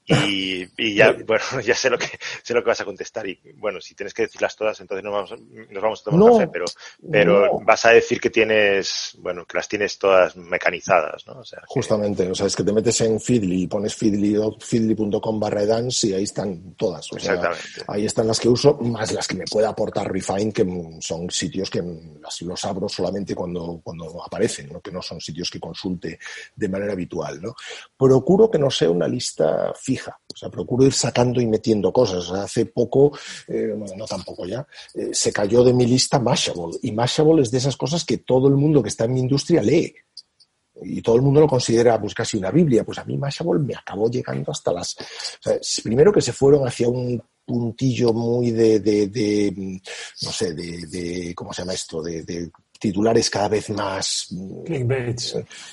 [0.08, 2.06] Y, y, ya, bueno, ya sé lo que
[2.42, 5.12] sé lo que vas a contestar y bueno, si tienes que decirlas todas, entonces nos
[5.12, 5.34] vamos,
[5.70, 6.64] nos vamos a tomar un café, pero,
[7.10, 11.40] pero vas a decir que tienes, bueno, que las tienes todas mecanizadas, ¿no?
[11.40, 15.66] O sea, Justamente, o sea, es que te metes en Feedly y pones feedly.com barra
[15.66, 17.12] dance y ahí están todas.
[17.12, 17.50] O sea,
[17.88, 20.64] ahí están las que uso, más las que me puede aportar Refine, que
[21.00, 21.82] son sitios que
[22.40, 24.80] los abro solamente cuando, cuando aparecen, ¿no?
[24.80, 26.18] que no son sitios que consulte
[26.54, 27.56] de manera habitual, ¿no?
[27.96, 32.30] Procuro que no sea una lista fija o sea, procuro ir sacando y metiendo cosas.
[32.30, 33.16] hace poco,
[33.48, 36.78] eh, no tampoco ya, eh, se cayó de mi lista Mashable.
[36.82, 39.62] Y Mashable es de esas cosas que todo el mundo que está en mi industria
[39.62, 39.94] lee.
[40.82, 42.84] Y todo el mundo lo considera pues casi una Biblia.
[42.84, 44.96] Pues a mí Mashable me acabó llegando hasta las...
[45.82, 49.80] primero que se fueron hacia un puntillo muy de, de,
[50.22, 52.02] no sé, de, de, ¿cómo se llama esto?
[52.02, 54.28] De, de titulares cada vez más...
[54.64, 55.18] Clickbait.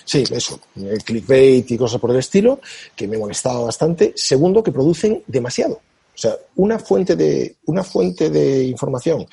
[0.05, 0.59] Sí, eso,
[1.03, 2.59] clickbait y cosas por el estilo,
[2.95, 4.13] que me molestaba bastante.
[4.15, 5.81] Segundo, que producen demasiado.
[6.15, 9.25] O sea, una fuente de, una fuente de información,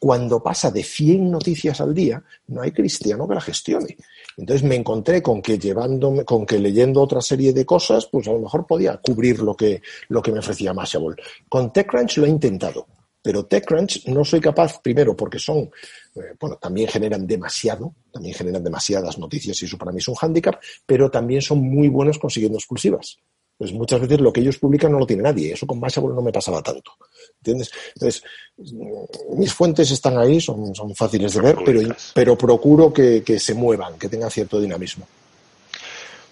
[0.00, 3.96] cuando pasa de 100 noticias al día, no hay cristiano que la gestione.
[4.36, 8.32] Entonces me encontré con que llevándome, con que leyendo otra serie de cosas, pues a
[8.32, 11.22] lo mejor podía cubrir lo que, lo que me ofrecía Mashable.
[11.48, 12.88] Con TechCrunch lo he intentado,
[13.24, 15.70] pero TechCrunch no soy capaz, primero, porque son,
[16.14, 20.14] eh, bueno, también generan demasiado, también generan demasiadas noticias y eso para mí es un
[20.14, 23.16] hándicap, pero también son muy buenos consiguiendo exclusivas.
[23.56, 25.54] Pues muchas veces lo que ellos publican no lo tiene nadie.
[25.54, 26.90] Eso con Mashable no me pasaba tanto.
[27.38, 27.70] ¿Entiendes?
[27.94, 28.22] Entonces,
[28.58, 31.80] mm, mis fuentes están ahí, son, son fáciles de ver, pero,
[32.12, 35.06] pero procuro que, que se muevan, que tengan cierto dinamismo.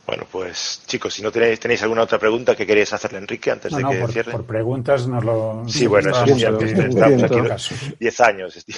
[0.04, 3.52] Bueno, pues chicos, si no tenéis, tenéis alguna otra pregunta que queréis hacerle a Enrique
[3.52, 4.32] antes de que por, cierre.
[4.32, 5.62] Por preguntas nos lo.
[5.68, 8.64] Sí, bueno, eso ya estamos aquí 10 años.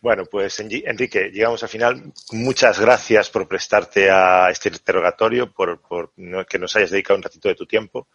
[0.00, 2.12] Bueno, pues Enrique, llegamos al final.
[2.30, 6.12] Muchas gracias por prestarte a este interrogatorio, por, por
[6.48, 8.06] que nos hayas dedicado un ratito de tu tiempo,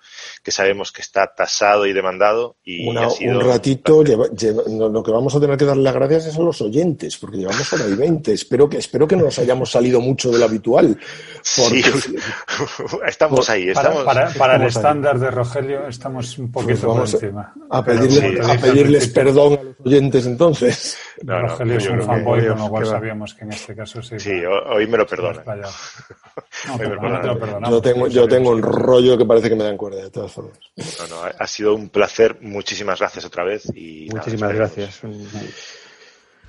[0.41, 2.55] que sabemos que está tasado y demandado.
[2.63, 5.93] Y ha sido un ratito, lleva, lleva, lo que vamos a tener que darle las
[5.93, 8.31] gracias es a los oyentes, porque llevamos hora y 20.
[8.31, 10.97] Espero que, espero que no nos hayamos salido mucho de lo habitual.
[11.57, 12.12] Porque, sí,
[13.07, 13.69] estamos ahí.
[13.69, 17.53] Estamos, para, para, para el estándar de Rogelio estamos un poquito pues por encima.
[17.69, 20.98] A, pedirle, sí, a pedirles perdón a los oyentes entonces.
[21.23, 24.19] No, no, Rogelio es un fanboy, con lo cual sabíamos que en este caso sí.
[24.19, 25.41] Sí, hoy me lo perdona.
[26.68, 26.80] No,
[27.60, 30.31] lo yo tengo, yo tengo un rollo que parece que me dan cuerda, de todas
[30.31, 30.57] formas.
[30.76, 32.38] No, no, ha sido un placer.
[32.41, 33.65] Muchísimas gracias otra vez.
[33.76, 35.02] Y Muchísimas nada, gracias.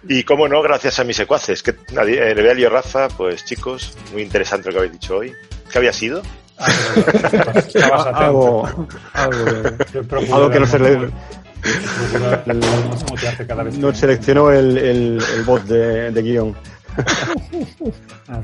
[0.09, 4.69] Y como no, gracias a mis secuaces, que Nebel y Rafa, pues chicos, muy interesante
[4.69, 5.33] lo que habéis dicho hoy.
[5.71, 6.23] ¿Qué había sido?
[8.15, 8.69] algo,
[9.13, 9.47] algo,
[10.33, 11.11] algo que no se le...
[13.79, 16.55] Nos seleccionó el, el, el bot de, de guion.
[18.29, 18.41] Ah,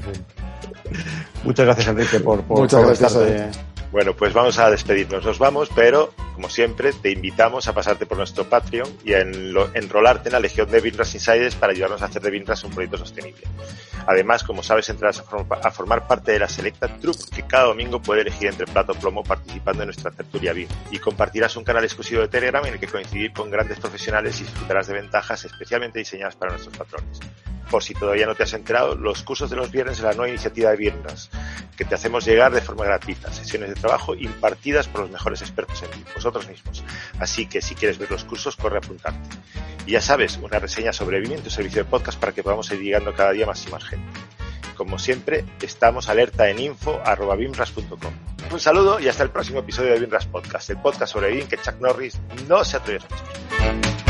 [1.44, 3.60] Muchas gracias, Enrique, por, por Muchas gracias.
[3.92, 5.24] Bueno, pues vamos a despedirnos.
[5.24, 10.28] Nos vamos, pero como siempre, te invitamos a pasarte por nuestro Patreon y a enrolarte
[10.28, 13.42] en la Legión de Binras Insiders para ayudarnos a hacer de Binras un proyecto sostenible.
[14.06, 17.64] Además, como sabes, entrarás a, form a formar parte de la Selecta Troupe que cada
[17.64, 20.68] domingo puede elegir entre plato plomo participando en nuestra tertulia BIM.
[20.92, 24.44] Y compartirás un canal exclusivo de Telegram en el que coincidir con grandes profesionales y
[24.44, 27.20] disfrutarás de ventajas especialmente diseñadas para nuestros patrones
[27.70, 30.28] por si todavía no te has enterado, los cursos de los viernes de la nueva
[30.28, 31.30] iniciativa de Viernes,
[31.76, 35.82] que te hacemos llegar de forma gratuita, sesiones de trabajo impartidas por los mejores expertos
[35.82, 36.82] en vosotros mismos.
[37.18, 39.36] Así que si quieres ver los cursos, corre a apuntarte.
[39.86, 42.70] Y ya sabes, una reseña sobre BIM en tu servicio de podcast para que podamos
[42.72, 44.20] ir llegando cada día más y más gente.
[44.76, 48.12] Como siempre, estamos alerta en info.bimras.com.
[48.50, 51.56] Un saludo y hasta el próximo episodio de BIMRAS Podcast, el podcast sobre BIM que
[51.58, 52.18] Chuck Norris
[52.48, 54.09] no se atreve a escuchar.